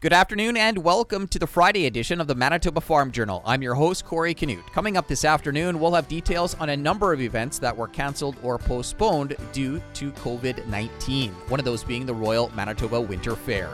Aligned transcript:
Good 0.00 0.12
afternoon 0.12 0.58
and 0.58 0.84
welcome 0.84 1.26
to 1.28 1.38
the 1.38 1.46
Friday 1.46 1.86
edition 1.86 2.20
of 2.20 2.26
the 2.26 2.34
Manitoba 2.34 2.82
Farm 2.82 3.10
Journal. 3.10 3.42
I'm 3.46 3.62
your 3.62 3.74
host, 3.74 4.04
Corey 4.04 4.34
Canute. 4.34 4.70
Coming 4.70 4.98
up 4.98 5.08
this 5.08 5.24
afternoon, 5.24 5.80
we'll 5.80 5.94
have 5.94 6.06
details 6.06 6.54
on 6.56 6.68
a 6.68 6.76
number 6.76 7.14
of 7.14 7.22
events 7.22 7.58
that 7.60 7.74
were 7.74 7.88
cancelled 7.88 8.36
or 8.42 8.58
postponed 8.58 9.34
due 9.54 9.80
to 9.94 10.12
COVID 10.12 10.66
19, 10.66 11.32
one 11.48 11.58
of 11.58 11.64
those 11.64 11.82
being 11.82 12.04
the 12.04 12.12
Royal 12.12 12.50
Manitoba 12.54 13.00
Winter 13.00 13.34
Fair. 13.34 13.70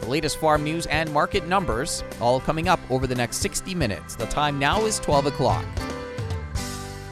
The 0.00 0.06
latest 0.06 0.36
farm 0.36 0.64
news 0.64 0.84
and 0.84 1.10
market 1.14 1.48
numbers, 1.48 2.04
all 2.20 2.40
coming 2.40 2.68
up 2.68 2.80
over 2.90 3.06
the 3.06 3.14
next 3.14 3.38
60 3.38 3.74
minutes. 3.74 4.16
The 4.16 4.26
time 4.26 4.58
now 4.58 4.84
is 4.84 5.00
12 5.00 5.26
o'clock. 5.26 5.64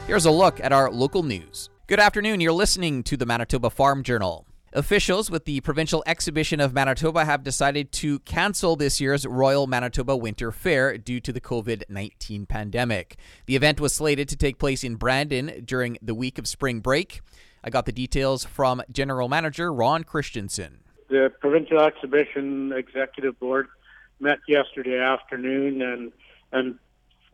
Here's 0.05 0.25
a 0.25 0.31
look 0.31 0.59
at 0.59 0.71
our 0.71 0.91
local 0.91 1.23
news. 1.23 1.71
Good 1.87 1.99
afternoon. 1.99 2.39
You're 2.39 2.51
listening 2.51 3.01
to 3.05 3.17
the 3.17 3.25
Manitoba 3.25 3.71
Farm 3.71 4.03
Journal. 4.03 4.45
Officials 4.75 5.29
with 5.29 5.45
the 5.45 5.61
Provincial 5.61 6.03
Exhibition 6.07 6.59
of 6.59 6.73
Manitoba 6.73 7.25
have 7.25 7.43
decided 7.43 7.91
to 7.91 8.17
cancel 8.21 8.75
this 8.75 8.99
year's 8.99 9.23
Royal 9.23 9.67
Manitoba 9.67 10.17
Winter 10.17 10.51
Fair 10.51 10.97
due 10.97 11.19
to 11.19 11.31
the 11.31 11.39
COVID 11.39 11.83
19 11.89 12.47
pandemic. 12.47 13.17
The 13.45 13.55
event 13.55 13.79
was 13.79 13.93
slated 13.93 14.27
to 14.29 14.35
take 14.35 14.57
place 14.57 14.83
in 14.83 14.95
Brandon 14.95 15.61
during 15.63 15.99
the 16.01 16.15
week 16.15 16.39
of 16.39 16.47
spring 16.47 16.79
break. 16.79 17.21
I 17.63 17.69
got 17.69 17.85
the 17.85 17.91
details 17.91 18.45
from 18.45 18.81
General 18.91 19.29
Manager 19.29 19.71
Ron 19.71 20.03
Christensen. 20.03 20.79
The 21.07 21.31
Provincial 21.39 21.79
Exhibition 21.79 22.73
Executive 22.73 23.39
Board 23.39 23.67
met 24.19 24.39
yesterday 24.47 24.97
afternoon 24.97 25.83
and 25.83 26.11
and 26.51 26.79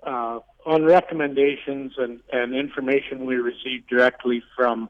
uh, 0.04 0.40
on 0.66 0.84
recommendations 0.84 1.94
and, 1.98 2.20
and 2.34 2.54
information 2.54 3.26
we 3.26 3.36
received 3.36 3.88
directly 3.88 4.44
from 4.58 4.90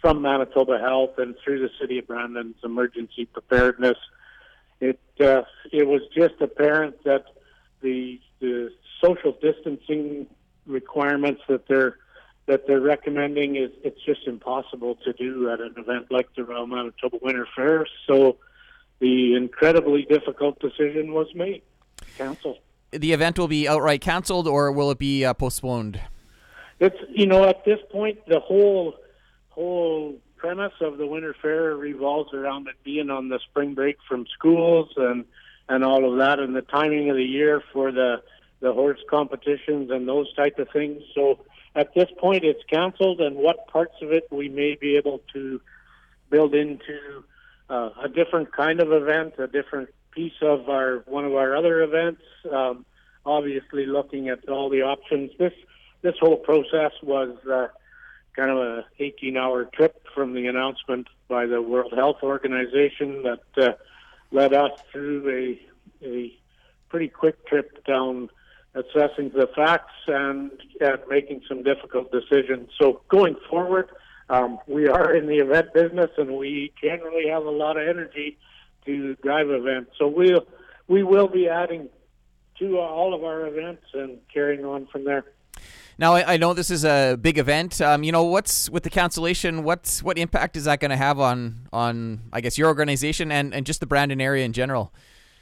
from 0.00 0.22
Manitoba 0.22 0.78
Health 0.78 1.18
and 1.18 1.34
through 1.44 1.60
the 1.60 1.70
City 1.80 1.98
of 1.98 2.06
Brandon's 2.06 2.56
emergency 2.64 3.26
preparedness. 3.26 3.96
It 4.80 5.00
uh, 5.20 5.42
it 5.72 5.86
was 5.86 6.02
just 6.16 6.34
apparent 6.40 7.02
that 7.04 7.24
the 7.80 8.20
the 8.40 8.70
social 9.02 9.36
distancing 9.40 10.26
requirements 10.66 11.42
that 11.48 11.66
they're 11.66 11.96
that 12.46 12.66
they're 12.66 12.80
recommending 12.80 13.56
is 13.56 13.70
it's 13.82 14.00
just 14.04 14.26
impossible 14.26 14.96
to 15.04 15.12
do 15.12 15.50
at 15.50 15.60
an 15.60 15.74
event 15.76 16.06
like 16.10 16.28
the 16.34 16.44
Royal 16.44 16.66
Manitoba 16.66 17.18
Winter 17.20 17.46
Fair. 17.54 17.86
So 18.06 18.36
the 19.00 19.34
incredibly 19.34 20.04
difficult 20.04 20.58
decision 20.60 21.12
was 21.12 21.26
made. 21.34 21.62
Cancel. 22.16 22.58
The 22.90 23.12
event 23.12 23.38
will 23.38 23.48
be 23.48 23.68
outright 23.68 24.00
canceled, 24.00 24.48
or 24.48 24.72
will 24.72 24.90
it 24.90 24.98
be 24.98 25.24
uh, 25.24 25.34
postponed? 25.34 26.00
It's 26.80 26.96
you 27.10 27.26
know 27.26 27.44
at 27.44 27.64
this 27.64 27.80
point 27.90 28.18
the 28.28 28.40
whole 28.40 28.94
whole 29.58 30.14
premise 30.36 30.72
of 30.80 30.98
the 30.98 31.06
winter 31.06 31.34
fair 31.42 31.74
revolves 31.74 32.32
around 32.32 32.68
it 32.68 32.76
being 32.84 33.10
on 33.10 33.28
the 33.28 33.40
spring 33.50 33.74
break 33.74 33.96
from 34.08 34.24
schools 34.32 34.88
and 34.96 35.24
and 35.68 35.84
all 35.84 36.10
of 36.10 36.18
that 36.18 36.38
and 36.38 36.54
the 36.54 36.62
timing 36.62 37.10
of 37.10 37.16
the 37.16 37.24
year 37.24 37.60
for 37.72 37.90
the 37.90 38.22
the 38.60 38.72
horse 38.72 39.00
competitions 39.10 39.90
and 39.90 40.08
those 40.08 40.32
type 40.34 40.58
of 40.58 40.68
things. 40.72 41.02
So 41.14 41.40
at 41.74 41.92
this 41.94 42.08
point 42.18 42.44
it's 42.44 42.62
canceled 42.70 43.20
and 43.20 43.34
what 43.36 43.66
parts 43.66 43.96
of 44.00 44.12
it 44.12 44.28
we 44.30 44.48
may 44.48 44.76
be 44.80 44.96
able 44.96 45.22
to 45.32 45.60
build 46.30 46.54
into 46.54 47.24
uh, 47.68 47.90
a 48.04 48.08
different 48.08 48.52
kind 48.52 48.80
of 48.80 48.92
event 48.92 49.34
a 49.38 49.48
different 49.48 49.88
piece 50.12 50.40
of 50.40 50.68
our 50.68 51.02
one 51.06 51.24
of 51.24 51.34
our 51.34 51.56
other 51.56 51.82
events 51.82 52.22
um, 52.52 52.84
obviously 53.26 53.86
looking 53.86 54.28
at 54.28 54.48
all 54.48 54.70
the 54.70 54.82
options. 54.82 55.32
This 55.36 55.52
this 56.02 56.14
whole 56.20 56.36
process 56.36 56.92
was 57.02 57.36
uh, 57.50 57.66
kind 58.38 58.50
of 58.52 58.58
a 58.58 58.84
18 59.00 59.36
hour 59.36 59.64
trip 59.64 60.00
from 60.14 60.32
the 60.32 60.46
announcement 60.46 61.08
by 61.26 61.44
the 61.44 61.60
World 61.60 61.92
Health 61.94 62.18
Organization 62.22 63.24
that 63.24 63.42
uh, 63.60 63.72
led 64.30 64.54
us 64.54 64.70
through 64.92 65.28
a, 66.02 66.06
a 66.06 66.32
pretty 66.88 67.08
quick 67.08 67.44
trip 67.46 67.84
down 67.84 68.30
assessing 68.74 69.30
the 69.30 69.48
facts 69.56 69.94
and, 70.06 70.52
and 70.80 70.98
making 71.08 71.42
some 71.48 71.64
difficult 71.64 72.12
decisions. 72.12 72.70
So 72.80 73.00
going 73.08 73.34
forward, 73.50 73.88
um, 74.30 74.60
we 74.68 74.86
are 74.86 75.12
in 75.12 75.26
the 75.26 75.38
event 75.38 75.74
business 75.74 76.10
and 76.16 76.36
we 76.36 76.72
generally 76.80 77.28
have 77.28 77.44
a 77.44 77.50
lot 77.50 77.76
of 77.76 77.88
energy 77.88 78.38
to 78.86 79.16
drive 79.16 79.50
events. 79.50 79.92
So 79.98 80.06
we'll, 80.06 80.46
we 80.86 81.02
will 81.02 81.28
be 81.28 81.48
adding 81.48 81.88
to 82.60 82.78
all 82.78 83.14
of 83.14 83.24
our 83.24 83.46
events 83.48 83.82
and 83.94 84.18
carrying 84.32 84.64
on 84.64 84.86
from 84.86 85.04
there. 85.04 85.24
Now 85.98 86.14
I, 86.14 86.34
I 86.34 86.36
know 86.36 86.54
this 86.54 86.70
is 86.70 86.84
a 86.84 87.18
big 87.20 87.38
event. 87.38 87.80
Um, 87.80 88.04
you 88.04 88.12
know, 88.12 88.22
what's 88.22 88.70
with 88.70 88.84
the 88.84 88.90
cancellation? 88.90 89.64
What's 89.64 90.02
what 90.02 90.16
impact 90.16 90.56
is 90.56 90.64
that 90.64 90.78
going 90.78 90.92
to 90.92 90.96
have 90.96 91.18
on 91.18 91.68
on 91.72 92.22
I 92.32 92.40
guess 92.40 92.56
your 92.56 92.68
organization 92.68 93.32
and, 93.32 93.52
and 93.52 93.66
just 93.66 93.80
the 93.80 93.86
Brandon 93.86 94.20
area 94.20 94.44
in 94.44 94.52
general? 94.52 94.92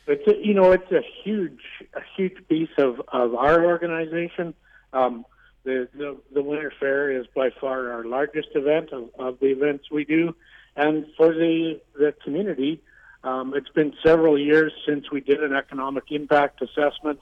It's 0.06 0.27
a, 0.27 0.34
you 0.43 0.55
know 0.55 0.72
it's 0.72 0.91
a 0.91 1.03
huge 1.22 1.61
a 1.94 2.00
huge 2.17 2.37
piece 2.49 2.71
of 2.78 3.03
of 3.09 3.34
our 3.34 3.65
organization. 3.65 4.55
Um, 4.94 5.27
the, 5.65 5.89
the 5.94 6.17
the 6.33 6.43
Winter 6.43 6.73
Fair 6.81 7.11
is 7.11 7.27
by 7.34 7.50
far 7.61 7.93
our 7.93 8.05
largest 8.05 8.49
event 8.55 8.93
of, 8.93 9.11
of 9.19 9.38
the 9.41 9.49
events 9.49 9.91
we 9.91 10.05
do, 10.05 10.34
and 10.75 11.05
for 11.19 11.34
the 11.34 11.81
the 11.99 12.15
community, 12.25 12.81
um, 13.25 13.53
it's 13.55 13.69
been 13.71 13.93
several 14.03 14.38
years 14.38 14.73
since 14.87 15.11
we 15.11 15.21
did 15.21 15.43
an 15.43 15.55
economic 15.55 16.05
impact 16.11 16.62
assessment. 16.62 17.21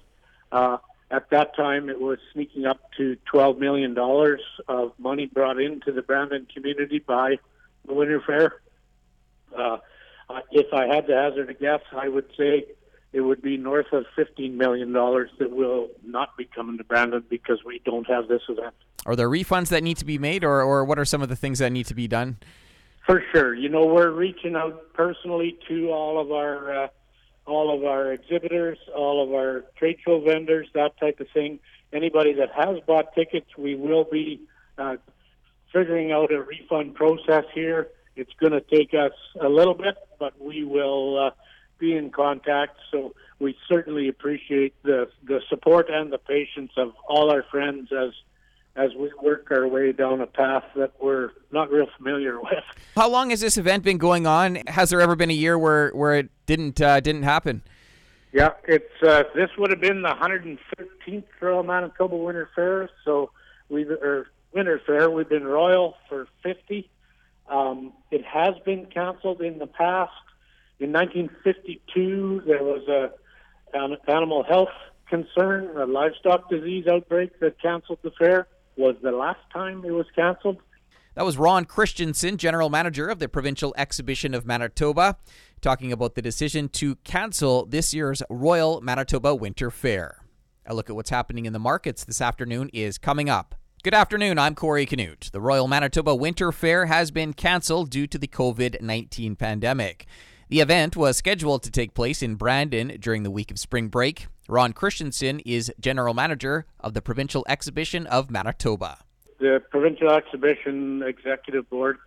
Uh, 0.53 0.77
at 1.15 1.31
that 1.31 1.55
time, 1.55 1.89
it 1.89 2.01
was 2.01 2.19
sneaking 2.33 2.67
up 2.67 2.81
to 2.97 3.17
$12 3.33 3.59
million 3.59 3.97
of 4.69 4.93
money 4.99 5.27
brought 5.27 5.61
into 5.61 5.93
the 5.93 6.03
Brandon 6.03 6.47
community 6.53 6.99
by 6.99 7.39
the 7.87 7.95
Winter 7.95 8.21
Fair. 8.27 8.61
Uh, 9.57 9.79
if 10.51 10.73
I 10.73 10.87
had 10.87 11.07
to 11.07 11.15
hazard 11.15 11.51
a 11.51 11.55
guess, 11.55 11.83
I 11.93 12.09
would 12.09 12.27
say 12.37 12.67
it 13.13 13.21
would 13.21 13.43
be 13.43 13.57
north 13.57 13.93
of 13.93 14.07
$15 14.19 14.55
million 14.55 14.93
that 14.93 15.51
will 15.51 15.89
not 16.05 16.37
be 16.37 16.47
coming 16.47 16.79
to 16.79 16.85
Brandon 16.85 17.23
because 17.29 17.63
we 17.65 17.81
don't 17.85 18.09
have 18.09 18.27
this 18.27 18.43
event. 18.49 18.75
Are 19.07 19.15
there 19.15 19.29
refunds 19.29 19.69
that 19.69 19.85
need 19.85 19.99
to 19.99 20.05
be 20.05 20.19
made, 20.19 20.43
or, 20.43 20.63
or 20.63 20.85
what 20.85 20.99
are 20.99 21.05
some 21.05 21.23
of 21.23 21.29
the 21.29 21.37
things 21.37 21.61
that 21.61 21.71
need 21.71 21.87
to 21.87 21.95
be 21.95 22.09
done? 22.09 22.39
For 23.07 23.23
sure. 23.33 23.55
You 23.55 23.69
know, 23.69 23.87
we're 23.87 24.11
reaching 24.11 24.57
out 24.57 24.93
personally 24.95 25.59
to 25.69 25.91
all 25.91 26.21
of 26.21 26.33
our. 26.33 26.85
Uh, 26.85 26.89
all 27.47 27.75
of 27.77 27.85
our 27.85 28.13
exhibitors, 28.13 28.79
all 28.95 29.23
of 29.23 29.33
our 29.35 29.65
trade 29.77 29.99
show 30.05 30.21
vendors, 30.21 30.69
that 30.75 30.99
type 30.99 31.21
of 31.21 31.27
thing. 31.35 31.59
Anybody 31.93 32.33
that 32.35 32.51
has 32.53 32.81
bought 32.87 33.15
tickets, 33.15 33.47
we 33.57 33.75
will 33.75 34.05
be 34.05 34.41
uh, 34.79 34.97
figuring 35.73 36.13
out 36.13 36.33
a 36.33 36.43
refund 36.43 36.95
process 36.95 37.45
here. 37.55 37.89
It's 38.17 38.33
going 38.41 38.53
to 38.53 38.61
take 38.61 38.95
us 38.95 39.13
a 39.41 39.49
little 39.49 39.75
bit, 39.75 39.97
but 40.19 40.41
we 40.41 40.65
will 40.65 41.19
uh, 41.19 41.31
be 41.79 41.97
in 41.97 42.11
contact. 42.11 42.79
So 42.91 43.15
we 43.39 43.57
certainly 43.69 44.09
appreciate 44.09 44.75
the 44.83 45.09
the 45.25 45.41
support 45.49 45.91
and 45.91 46.13
the 46.13 46.19
patience 46.19 46.73
of 46.77 46.93
all 47.09 47.31
our 47.31 47.43
friends 47.51 47.91
as 47.93 48.11
as 48.77 48.91
we 48.95 49.11
work 49.23 49.51
our 49.51 49.69
way 49.69 49.93
down 49.93 50.21
a 50.21 50.27
path 50.27 50.65
that 50.75 50.93
we're 51.01 51.31
not 51.53 51.71
real 51.71 51.87
familiar 51.97 52.41
with. 52.41 52.65
How 52.97 53.09
long 53.09 53.31
has 53.31 53.41
this 53.41 53.57
event 53.57 53.85
been 53.85 53.99
going 53.99 54.27
on? 54.27 54.57
Has 54.67 54.91
there 54.91 55.01
ever 55.01 55.15
been 55.15 55.31
a 55.31 55.35
year 55.35 55.59
where, 55.59 55.91
where 55.91 56.17
it 56.17 56.31
didn't 56.47 56.81
uh, 56.81 57.01
didn't 57.01 57.23
happen? 57.23 57.63
Yeah, 58.33 58.51
it's 58.67 59.03
uh, 59.03 59.23
this 59.35 59.51
would 59.59 59.71
have 59.71 59.81
been 59.81 60.03
the 60.03 60.09
113th 60.09 61.25
Royal 61.41 61.63
Manitoba 61.63 62.17
Winter 62.17 62.49
Fair. 62.55 62.91
So 63.05 63.31
we 63.69 63.85
or 63.85 64.27
Winter 64.53 64.81
Fair, 64.85 65.09
we've 65.09 65.29
been 65.29 65.45
Royal 65.45 65.95
for 66.09 66.27
50. 66.43 66.91
Um, 67.49 67.93
it 68.11 68.25
has 68.25 68.55
been 68.65 68.87
canceled 68.87 69.41
in 69.41 69.59
the 69.59 69.69
past. 69.69 70.13
In 70.81 70.93
1952, 70.93 72.43
there 72.45 72.65
was 72.65 72.89
a 72.89 73.13
an 73.73 73.97
animal 74.09 74.43
health 74.43 74.69
concern, 75.09 75.77
a 75.77 75.87
livestock 75.87 76.51
disease 76.51 76.87
outbreak 76.89 77.39
that 77.39 77.61
canceled 77.61 77.99
the 78.03 78.11
fair 78.19 78.49
was 78.77 78.97
the 79.03 79.13
last 79.13 79.41
time 79.53 79.85
it 79.85 79.91
was 79.91 80.07
canceled. 80.15 80.59
That 81.15 81.25
was 81.25 81.39
Ron 81.39 81.65
Christensen, 81.65 82.39
General 82.39 82.71
Manager 82.71 83.09
of 83.09 83.21
the 83.21 83.29
Provincial 83.29 83.73
Exhibition 83.79 84.35
of 84.35 84.45
Manitoba, 84.45 85.17
talking 85.61 85.93
about 85.93 86.17
the 86.17 86.23
decision 86.23 86.69
to 86.71 86.97
cancel 86.97 87.67
this 87.67 87.95
year's 87.95 88.21
Royal 88.29 88.81
Manitoba 88.81 89.35
Winter 89.35 89.71
Fair. 89.71 90.25
A 90.67 90.75
look 90.75 90.91
at 90.91 90.97
what's 90.97 91.11
happening 91.11 91.47
in 91.47 91.53
the 91.53 91.59
markets 91.59 92.05
this 92.05 92.21
afternoon 92.21 92.69
is 92.73 92.99
coming 92.99 93.31
up. 93.31 93.55
Good 93.85 93.95
afternoon, 93.95 94.39
I'm 94.39 94.55
Corey 94.55 94.87
Canute. 94.87 95.29
The 95.31 95.41
Royal 95.41 95.69
Manitoba 95.69 96.15
Winter 96.15 96.51
Fair 96.51 96.87
has 96.87 97.11
been 97.11 97.33
canceled 97.33 97.91
due 97.91 98.07
to 98.09 98.19
the 98.19 98.27
COVID 98.27 98.81
19 98.81 99.37
pandemic. 99.37 100.07
The 100.55 100.61
event 100.61 100.97
was 100.97 101.17
scheduled 101.17 101.65
to 101.65 101.71
take 101.73 101.95
place 101.95 102.23
in 102.23 102.37
Brandon 102.37 102.97
during 103.01 103.25
the 103.25 103.31
week 103.33 103.51
of 103.51 103.59
spring 103.59 103.89
break. 103.89 104.29
Ron 104.49 104.73
Christensen 104.73 105.41
is 105.41 105.73
general 105.81 106.15
manager 106.15 106.65
of 106.79 106.95
the 106.95 107.03
Provincial 107.03 107.45
Exhibition 107.49 108.07
of 108.07 108.31
Manitoba. 108.31 108.99
The 109.41 109.61
Provincial 109.69 110.11
Exhibition 110.11 111.03
Executive 111.03 111.69
Board 111.69 111.99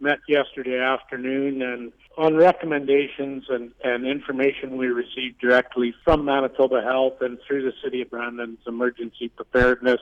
met 0.00 0.18
yesterday 0.28 0.78
afternoon 0.78 1.62
and 1.62 1.94
on 2.18 2.36
recommendations 2.36 3.44
and, 3.48 3.72
and 3.82 4.06
information 4.06 4.76
we 4.76 4.88
received 4.88 5.40
directly 5.40 5.94
from 6.04 6.26
Manitoba 6.26 6.82
Health 6.82 7.22
and 7.22 7.38
through 7.48 7.62
the 7.62 7.72
City 7.82 8.02
of 8.02 8.10
Brandon's 8.10 8.58
emergency 8.66 9.30
preparedness, 9.30 10.00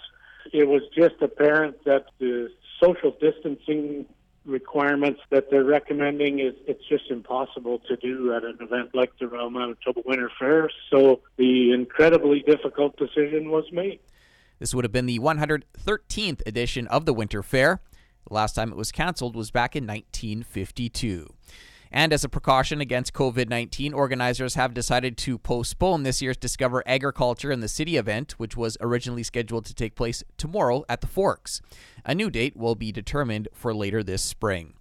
it 0.53 0.67
was 0.67 0.83
just 0.93 1.23
apparent 1.23 1.85
that 1.85 2.07
the 2.19 2.51
social 2.83 3.17
distancing 3.21 4.07
requirements 4.45 5.21
that 5.31 5.51
they're 5.51 5.65
recommending 5.65 6.41
is 6.41 6.55
it's 6.67 6.85
just 6.89 7.11
impossible 7.11 7.81
to 7.89 7.97
do 7.97 8.35
at 8.35 8.45
an 8.45 8.59
event 8.61 8.95
like 8.95 9.13
the 9.19 9.29
Royal 9.29 9.51
Manitoba 9.51 10.03
Winter 10.05 10.31
Fair. 10.39 10.71
So 10.91 11.21
the 11.37 11.73
incredibly 11.73 12.41
difficult 12.41 12.97
decision 12.97 13.51
was 13.51 13.65
made. 13.73 14.01
This 14.59 14.75
would 14.75 14.85
have 14.85 14.93
been 14.93 15.07
the 15.07 15.19
113th 15.19 16.43
edition 16.47 16.87
of 16.89 17.05
the 17.07 17.13
Winter 17.13 17.43
Fair. 17.43 17.81
The 18.29 18.35
last 18.35 18.55
time 18.55 18.71
it 18.71 18.77
was 18.77 18.93
canceled 18.93 19.35
was 19.35 19.51
back 19.51 19.75
in 19.75 19.87
1952. 19.87 21.33
And 21.95 22.15
as 22.15 22.25
a 22.25 22.29
precaution 22.31 22.81
against 22.81 23.13
COVID 23.13 23.51
19, 23.51 23.93
organizers 23.93 24.55
have 24.55 24.73
decided 24.73 25.19
to 25.19 25.37
postpone 25.37 26.03
this 26.03 26.23
year's 26.23 26.39
Discover 26.39 26.83
Agriculture 26.87 27.53
in 27.53 27.61
the 27.61 27.69
City 27.69 27.99
event, 27.99 28.33
which 28.39 28.57
was 28.57 28.79
originally 28.81 29.23
scheduled 29.23 29.67
to 29.67 29.75
take 29.75 29.95
place 29.95 30.25
tomorrow 30.39 30.87
at 30.89 31.03
the 31.03 31.07
Forks. 31.07 31.61
A 32.07 32.15
new 32.15 32.31
date 32.31 32.57
will 32.57 32.75
be 32.75 32.93
determined 32.93 33.49
for 33.53 33.75
later 33.75 34.03
this 34.03 34.23
spring. 34.23 34.73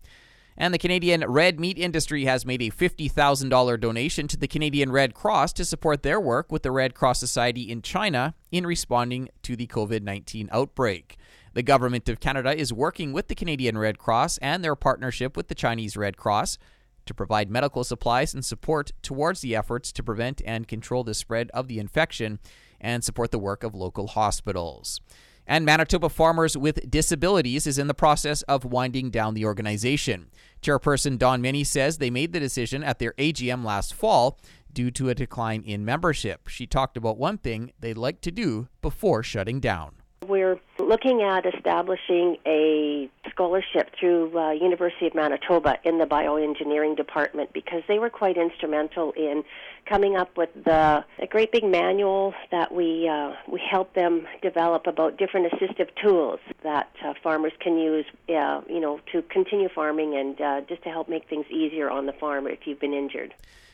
And 0.58 0.74
the 0.74 0.78
Canadian 0.78 1.26
red 1.28 1.60
meat 1.60 1.78
industry 1.78 2.26
has 2.26 2.46
made 2.46 2.62
a 2.62 2.70
$50,000 2.70 3.80
donation 3.80 4.28
to 4.28 4.38
the 4.38 4.48
Canadian 4.48 4.92
Red 4.92 5.14
Cross 5.14 5.54
to 5.54 5.66
support 5.66 6.04
their 6.04 6.20
work 6.20 6.52
with 6.52 6.64
the 6.64 6.72
Red 6.72 6.94
Cross 6.94 7.20
Society 7.20 7.64
in 7.64 7.82
China 7.82 8.36
in 8.52 8.66
responding 8.66 9.28
to 9.44 9.58
the 9.58 9.68
COVID 9.68 10.02
19 10.02 10.50
outbreak. 10.52 11.18
The 11.54 11.64
Government 11.64 12.08
of 12.08 12.22
Canada 12.22 12.56
is 12.56 12.72
working 12.72 13.12
with 13.12 13.28
the 13.28 13.36
Canadian 13.36 13.78
Red 13.78 13.98
Cross 13.98 14.38
and 14.38 14.64
their 14.64 14.76
partnership 14.76 15.36
with 15.36 15.50
the 15.50 15.56
Chinese 15.56 15.98
Red 15.98 16.16
Cross 16.16 16.58
to 17.06 17.14
provide 17.14 17.50
medical 17.50 17.84
supplies 17.84 18.34
and 18.34 18.44
support 18.44 18.92
towards 19.02 19.42
the 19.42 19.56
efforts 19.56 19.92
to 19.92 20.04
prevent 20.04 20.42
and 20.46 20.68
control 20.68 21.04
the 21.04 21.14
spread 21.14 21.50
of 21.54 21.68
the 21.68 21.80
infection 21.80 22.40
and 22.80 23.04
support 23.04 23.32
the 23.32 23.40
work 23.40 23.64
of 23.64 23.76
local 23.76 24.08
hospitals. 24.08 25.00
And 25.48 25.66
Manitoba 25.66 26.10
Farmers 26.10 26.56
with 26.56 26.90
Disabilities 26.90 27.66
is 27.68 27.78
in 27.78 27.88
the 27.88 27.94
process 27.94 28.42
of 28.44 28.64
winding 28.64 29.10
down 29.10 29.34
the 29.34 29.46
organization. 29.46 30.28
Chairperson 30.62 31.18
Don 31.18 31.42
Mini 31.42 31.64
says 31.64 31.98
they 31.98 32.10
made 32.10 32.32
the 32.32 32.40
decision 32.40 32.84
at 32.84 33.00
their 33.00 33.14
AGM 33.14 33.66
last 33.66 33.94
fall 33.94 34.40
due 34.72 34.92
to 34.92 35.10
a 35.10 35.16
decline 35.16 35.64
in 35.64 35.84
membership. 35.84 36.48
She 36.48 36.66
talked 36.66 36.96
about 36.96 37.18
one 37.18 37.38
thing 37.38 37.74
they'd 37.80 37.98
like 37.98 38.22
to 38.22 38.32
do 38.32 38.68
before 38.82 39.24
shutting 39.24 39.60
down. 39.60 40.01
We're 40.42 40.60
looking 40.80 41.22
at 41.22 41.46
establishing 41.46 42.38
a 42.48 43.10
scholarship 43.30 43.92
through 44.00 44.36
uh, 44.36 44.52
University 44.52 45.06
of 45.06 45.14
Manitoba 45.14 45.78
in 45.84 46.00
the 46.00 46.06
bioengineering 46.06 46.98
department 46.98 47.54
because 47.54 47.84
they 47.88 48.00
were 48.00 48.10
quite 48.10 48.38
instrumental 48.38 49.12
in 49.12 49.44
coming 49.86 50.16
up 50.18 50.36
with 50.38 50.50
the 50.66 51.06
a 51.20 51.28
great 51.28 51.52
big 51.52 51.64
manual 51.64 52.34
that 52.50 52.74
we 52.74 53.08
uh, 53.08 53.34
we 53.48 53.62
help 53.70 53.94
them 53.94 54.28
develop 54.42 54.88
about 54.88 55.18
different 55.18 55.52
assistive 55.54 55.90
tools 56.02 56.40
that 56.64 56.90
uh, 57.06 57.14
farmers 57.22 57.54
can 57.60 57.78
use, 57.78 58.06
uh, 58.30 58.62
you 58.68 58.80
know, 58.80 59.00
to 59.12 59.22
continue 59.24 59.70
farming 59.70 60.16
and 60.18 60.42
uh, 60.42 60.62
just 60.68 60.82
to 60.84 60.90
help 60.90 61.08
make 61.08 61.30
things 61.30 61.46
easier 61.52 61.90
on 61.90 62.08
the 62.08 62.14
farm 62.14 62.48
if 62.48 62.66
you've 62.66 62.80
been 62.80 62.94
injured. 62.94 63.34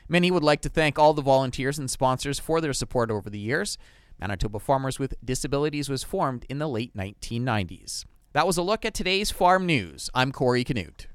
Mini 0.10 0.32
would 0.32 0.44
like 0.44 0.62
to 0.62 0.70
thank 0.70 1.00
all 1.00 1.14
the 1.14 1.22
volunteers 1.22 1.80
and 1.80 1.90
sponsors 1.90 2.40
for 2.40 2.60
their 2.60 2.74
support 2.74 3.10
over 3.10 3.30
the 3.30 3.40
years. 3.40 3.78
Manitoba 4.20 4.60
Farmers 4.60 5.00
with 5.00 5.14
Disabilities 5.24 5.90
was 5.90 6.04
formed 6.04 6.46
in 6.50 6.58
the 6.60 6.68
late 6.68 6.96
1990s. 6.96 8.06
That 8.34 8.48
was 8.48 8.58
a 8.58 8.62
look 8.62 8.86
at 8.86 8.94
today's 8.94 9.32
farm 9.32 9.66
news. 9.66 10.10
I'm 10.14 10.32
Corey 10.32 10.64
Canute. 10.64 11.08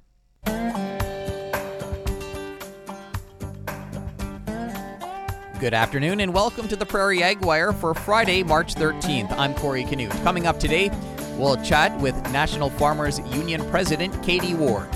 Good 5.61 5.75
afternoon 5.75 6.21
and 6.21 6.35
welcome 6.35 6.67
to 6.67 6.75
the 6.75 6.85
Prairie 6.87 7.23
Ag 7.23 7.45
Wire 7.45 7.73
for 7.73 7.95
Friday, 7.95 8.43
March 8.43 8.75
13th. 8.75 9.31
I'm 9.39 9.55
Corey 9.55 9.85
Canute. 9.85 10.11
Coming 10.25 10.47
up 10.47 10.59
today, 10.59 10.91
we'll 11.39 11.63
chat 11.63 11.97
with 12.01 12.15
National 12.33 12.71
Farmers 12.71 13.21
Union 13.33 13.69
President 13.71 14.21
Katie 14.25 14.55
Ward. 14.55 14.89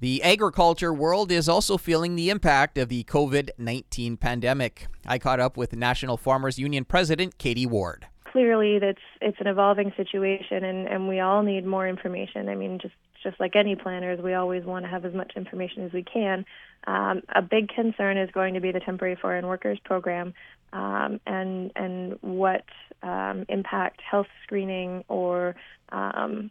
The 0.00 0.22
agriculture 0.22 0.94
world 0.94 1.30
is 1.30 1.46
also 1.46 1.76
feeling 1.76 2.16
the 2.16 2.30
impact 2.30 2.78
of 2.78 2.88
the 2.88 3.04
COVID 3.04 3.50
19 3.58 4.16
pandemic. 4.16 4.86
I 5.04 5.18
caught 5.18 5.40
up 5.40 5.58
with 5.58 5.76
National 5.76 6.16
Farmers 6.16 6.58
Union 6.58 6.86
President 6.86 7.36
Katie 7.36 7.66
Ward. 7.66 8.06
Clearly, 8.24 8.78
that's 8.78 9.02
it's 9.20 9.36
an 9.40 9.46
evolving 9.46 9.92
situation, 9.98 10.64
and, 10.64 10.88
and 10.88 11.06
we 11.06 11.20
all 11.20 11.42
need 11.42 11.66
more 11.66 11.86
information. 11.86 12.48
I 12.48 12.54
mean, 12.54 12.78
just 12.80 12.94
just 13.22 13.38
like 13.38 13.54
any 13.54 13.76
planners, 13.76 14.22
we 14.22 14.32
always 14.32 14.64
want 14.64 14.86
to 14.86 14.90
have 14.90 15.04
as 15.04 15.12
much 15.12 15.32
information 15.36 15.84
as 15.84 15.92
we 15.92 16.02
can. 16.02 16.46
Um, 16.86 17.20
a 17.34 17.42
big 17.42 17.68
concern 17.68 18.16
is 18.16 18.30
going 18.30 18.54
to 18.54 18.60
be 18.60 18.72
the 18.72 18.80
temporary 18.80 19.16
foreign 19.20 19.46
workers 19.46 19.78
program, 19.84 20.32
um, 20.72 21.20
and 21.26 21.72
and 21.76 22.16
what 22.22 22.64
um, 23.02 23.44
impact 23.50 24.00
health 24.00 24.28
screening 24.44 25.04
or 25.08 25.56
um, 25.90 26.50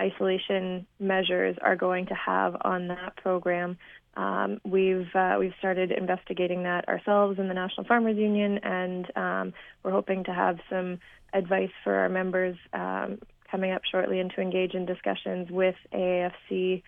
isolation 0.00 0.86
measures 0.98 1.56
are 1.60 1.76
going 1.76 2.06
to 2.06 2.14
have 2.14 2.56
on 2.62 2.88
that 2.88 3.16
program. 3.16 3.76
Um, 4.16 4.60
we've 4.64 5.14
uh, 5.14 5.36
we've 5.38 5.54
started 5.58 5.92
investigating 5.92 6.64
that 6.64 6.88
ourselves 6.88 7.38
in 7.38 7.48
the 7.48 7.54
National 7.54 7.86
Farmers 7.86 8.16
Union, 8.16 8.58
and 8.58 9.16
um, 9.16 9.52
we're 9.82 9.92
hoping 9.92 10.24
to 10.24 10.32
have 10.32 10.58
some 10.68 10.98
advice 11.32 11.70
for 11.84 11.94
our 11.94 12.08
members 12.08 12.56
um, 12.72 13.20
coming 13.50 13.70
up 13.70 13.82
shortly, 13.90 14.18
and 14.20 14.32
to 14.32 14.40
engage 14.40 14.74
in 14.74 14.84
discussions 14.84 15.50
with 15.50 15.76
AAFC 15.92 16.82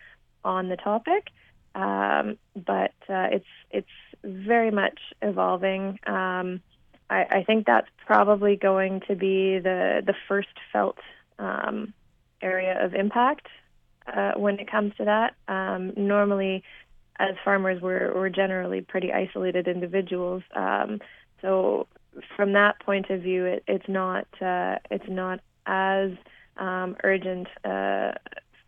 on 0.45 0.69
the 0.69 0.77
topic. 0.77 1.29
Um, 1.75 2.39
but 2.55 2.95
uh, 3.09 3.29
it's 3.31 3.47
it's 3.71 3.87
very 4.25 4.71
much 4.71 4.99
evolving. 5.23 5.99
Um, 6.07 6.61
I, 7.09 7.25
I, 7.31 7.45
think 7.47 7.67
that's 7.67 7.89
probably 8.07 8.57
going 8.57 9.01
to 9.09 9.15
be 9.15 9.59
the 9.59 10.03
the 10.05 10.15
first 10.29 10.49
felt 10.73 10.99
um, 11.39 11.95
area 12.43 12.85
of 12.85 12.95
impact 12.95 13.47
uh, 14.07 14.33
when 14.37 14.59
it 14.59 14.71
comes 14.71 14.95
to 14.97 15.05
that. 15.05 15.35
Um, 15.49 15.93
normally, 15.97 16.63
as 17.19 17.35
farmers, 17.45 17.81
we're, 17.81 18.13
we're 18.15 18.29
generally 18.29 18.81
pretty 18.81 19.13
isolated 19.13 19.69
individuals. 19.69 20.43
Um, 20.55 21.01
so, 21.41 21.87
from 22.37 22.53
that 22.53 22.79
point 22.81 23.11
of 23.11 23.23
view, 23.23 23.47
it, 23.47 23.65
it's 23.67 23.89
not 23.89 24.27
uh, 24.41 24.77
it's 24.91 25.09
not 25.09 25.41
as 25.67 26.11
um, 26.57 26.97
urgent 27.03 27.49
uh, 27.65 28.13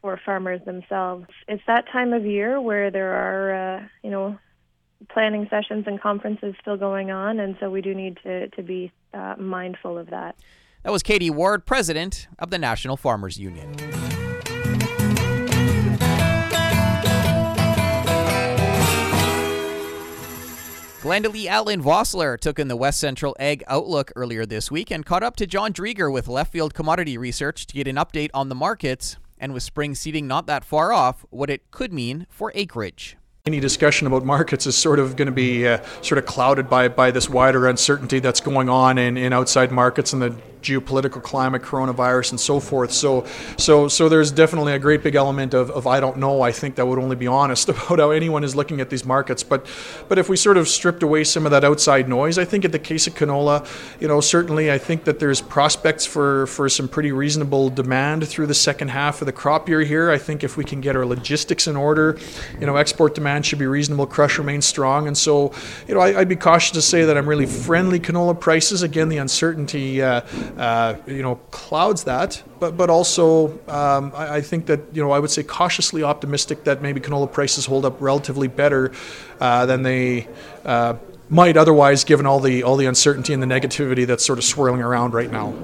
for 0.00 0.19
farmers 0.25 0.61
themselves. 0.65 1.26
It's 1.47 1.62
that 1.67 1.87
time 1.93 2.12
of 2.12 2.25
year 2.25 2.61
where 2.61 2.91
there 2.91 3.12
are 3.12 3.76
uh, 3.76 3.82
you 4.03 4.11
know 4.11 4.38
planning 5.11 5.47
sessions 5.50 5.85
and 5.87 6.00
conferences 6.00 6.55
still 6.61 6.76
going 6.76 7.11
on, 7.11 7.38
and 7.38 7.56
so 7.61 7.71
we 7.71 7.82
do 7.82 7.94
need 7.94 8.19
to 8.23 8.49
to 8.49 8.62
be 8.62 8.93
uh, 9.12 9.35
mindful 9.38 9.99
of 9.99 10.11
that. 10.11 10.37
That 10.84 10.92
was 10.92 11.02
Katie 11.02 11.31
Ward, 11.31 11.64
president 11.64 12.28
of 12.38 12.50
the 12.50 12.58
National 12.58 12.98
Farmers 12.98 13.38
Union. 13.38 13.75
Glendalee 21.00 21.46
Allen 21.46 21.82
Vossler 21.82 22.38
took 22.38 22.58
in 22.58 22.69
the 22.69 22.76
West 22.76 23.00
Central 23.00 23.34
Ag 23.40 23.64
Outlook 23.66 24.12
earlier 24.14 24.44
this 24.44 24.70
week 24.70 24.90
and 24.90 25.06
caught 25.06 25.23
up 25.23 25.37
to 25.37 25.47
John 25.47 25.73
Driedger 25.73 26.12
with 26.12 26.28
Left 26.28 26.52
Field 26.52 26.75
Commodity 26.75 27.16
Research 27.16 27.66
to 27.66 27.75
get 27.75 27.88
an 27.88 27.97
update 27.97 28.30
on 28.35 28.50
the 28.50 28.54
markets 28.54 29.16
and 29.38 29.54
with 29.54 29.62
spring 29.62 29.94
seeding 29.94 30.26
not 30.26 30.47
that 30.47 30.64
far 30.66 30.92
off, 30.92 31.25
what 31.30 31.49
it 31.49 31.70
could 31.70 31.94
mean 31.94 32.26
for 32.28 32.52
acreage. 32.54 33.16
Any 33.46 33.60
discussion 33.60 34.06
about 34.06 34.24
markets 34.24 34.66
is 34.66 34.74
sort 34.74 34.98
of 34.98 35.16
going 35.16 35.26
to 35.26 35.32
be 35.32 35.68
uh, 35.68 35.84
sort 36.00 36.16
of 36.16 36.24
clouded 36.24 36.70
by, 36.70 36.88
by 36.88 37.10
this 37.10 37.28
wider 37.28 37.66
uncertainty 37.66 38.18
that's 38.18 38.40
going 38.40 38.70
on 38.70 38.96
in, 38.96 39.18
in 39.18 39.34
outside 39.34 39.70
markets 39.70 40.14
and 40.14 40.22
the 40.22 40.34
geopolitical 40.64 41.22
climate, 41.22 41.62
coronavirus, 41.62 42.30
and 42.30 42.40
so 42.40 42.58
forth. 42.58 42.90
So, 42.90 43.26
so, 43.58 43.86
so 43.86 44.08
there's 44.08 44.32
definitely 44.32 44.72
a 44.72 44.78
great 44.78 45.02
big 45.02 45.14
element 45.14 45.54
of, 45.54 45.70
of 45.70 45.86
I 45.86 46.00
don't 46.00 46.16
know. 46.16 46.40
I 46.40 46.50
think 46.50 46.76
that 46.76 46.86
would 46.86 46.98
only 46.98 47.16
be 47.16 47.26
honest 47.26 47.68
about 47.68 47.98
how 47.98 48.10
anyone 48.10 48.42
is 48.42 48.56
looking 48.56 48.80
at 48.80 48.90
these 48.90 49.04
markets. 49.04 49.42
But, 49.42 49.66
but 50.08 50.18
if 50.18 50.28
we 50.28 50.36
sort 50.36 50.56
of 50.56 50.66
stripped 50.66 51.02
away 51.02 51.22
some 51.24 51.44
of 51.44 51.52
that 51.52 51.64
outside 51.64 52.08
noise, 52.08 52.38
I 52.38 52.44
think 52.44 52.64
in 52.64 52.70
the 52.70 52.78
case 52.78 53.06
of 53.06 53.14
canola, 53.14 53.68
you 54.00 54.08
know, 54.08 54.20
certainly 54.20 54.72
I 54.72 54.78
think 54.78 55.04
that 55.04 55.18
there's 55.18 55.40
prospects 55.42 56.06
for 56.06 56.46
for 56.46 56.68
some 56.68 56.88
pretty 56.88 57.12
reasonable 57.12 57.68
demand 57.68 58.26
through 58.26 58.46
the 58.46 58.54
second 58.54 58.88
half 58.88 59.20
of 59.20 59.26
the 59.26 59.32
crop 59.32 59.68
year 59.68 59.82
here. 59.82 60.10
I 60.10 60.18
think 60.18 60.42
if 60.42 60.56
we 60.56 60.64
can 60.64 60.80
get 60.80 60.96
our 60.96 61.04
logistics 61.04 61.66
in 61.66 61.76
order, 61.76 62.18
you 62.58 62.66
know, 62.66 62.76
export 62.76 63.14
demand 63.14 63.34
should 63.43 63.59
be 63.59 63.67
reasonable. 63.67 64.07
Crush 64.07 64.38
remains 64.38 64.67
strong, 64.67 65.07
and 65.07 65.17
so, 65.17 65.53
you 65.88 65.95
know, 65.95 66.00
I, 66.00 66.12
would 66.12 66.29
be 66.29 66.37
cautious 66.37 66.73
to 66.73 66.83
say 66.83 67.05
that 67.05 67.17
I'm 67.17 67.29
really 67.29 67.47
friendly 67.47 68.00
canola 68.00 68.38
prices. 68.38 68.83
Again, 68.83 69.09
the 69.09 69.19
uncertainty. 69.19 70.03
Uh, 70.03 70.23
uh, 70.57 70.97
you 71.07 71.23
know, 71.23 71.37
clouds 71.50 72.05
that. 72.05 72.43
But 72.61 72.76
but 72.76 72.91
also, 72.91 73.49
um, 73.69 74.12
I, 74.14 74.37
I, 74.37 74.41
think 74.41 74.67
that 74.67 74.81
you 74.93 75.03
know 75.03 75.11
I 75.11 75.19
would 75.19 75.31
say 75.31 75.43
cautiously 75.43 76.03
optimistic 76.03 76.64
that 76.64 76.83
maybe 76.83 77.00
canola 77.00 77.31
prices 77.31 77.67
hold 77.67 77.85
up 77.85 78.00
relatively 78.00 78.49
better 78.49 78.93
uh, 79.41 79.67
than 79.67 79.83
they. 79.83 80.29
Uh, 80.64 80.95
might 81.31 81.57
otherwise, 81.57 82.05
given 82.05 82.26
all 82.26 82.38
the 82.38 82.62
all 82.62 82.76
the 82.76 82.87
uncertainty 82.87 83.33
and 83.33 83.43
the 83.43 83.47
negativity 83.47 84.07
that's 84.07 84.25
sort 84.25 84.38
of 84.38 84.45
swirling 84.45 84.83
around 84.83 85.14
right 85.14 85.31
now. 85.31 85.55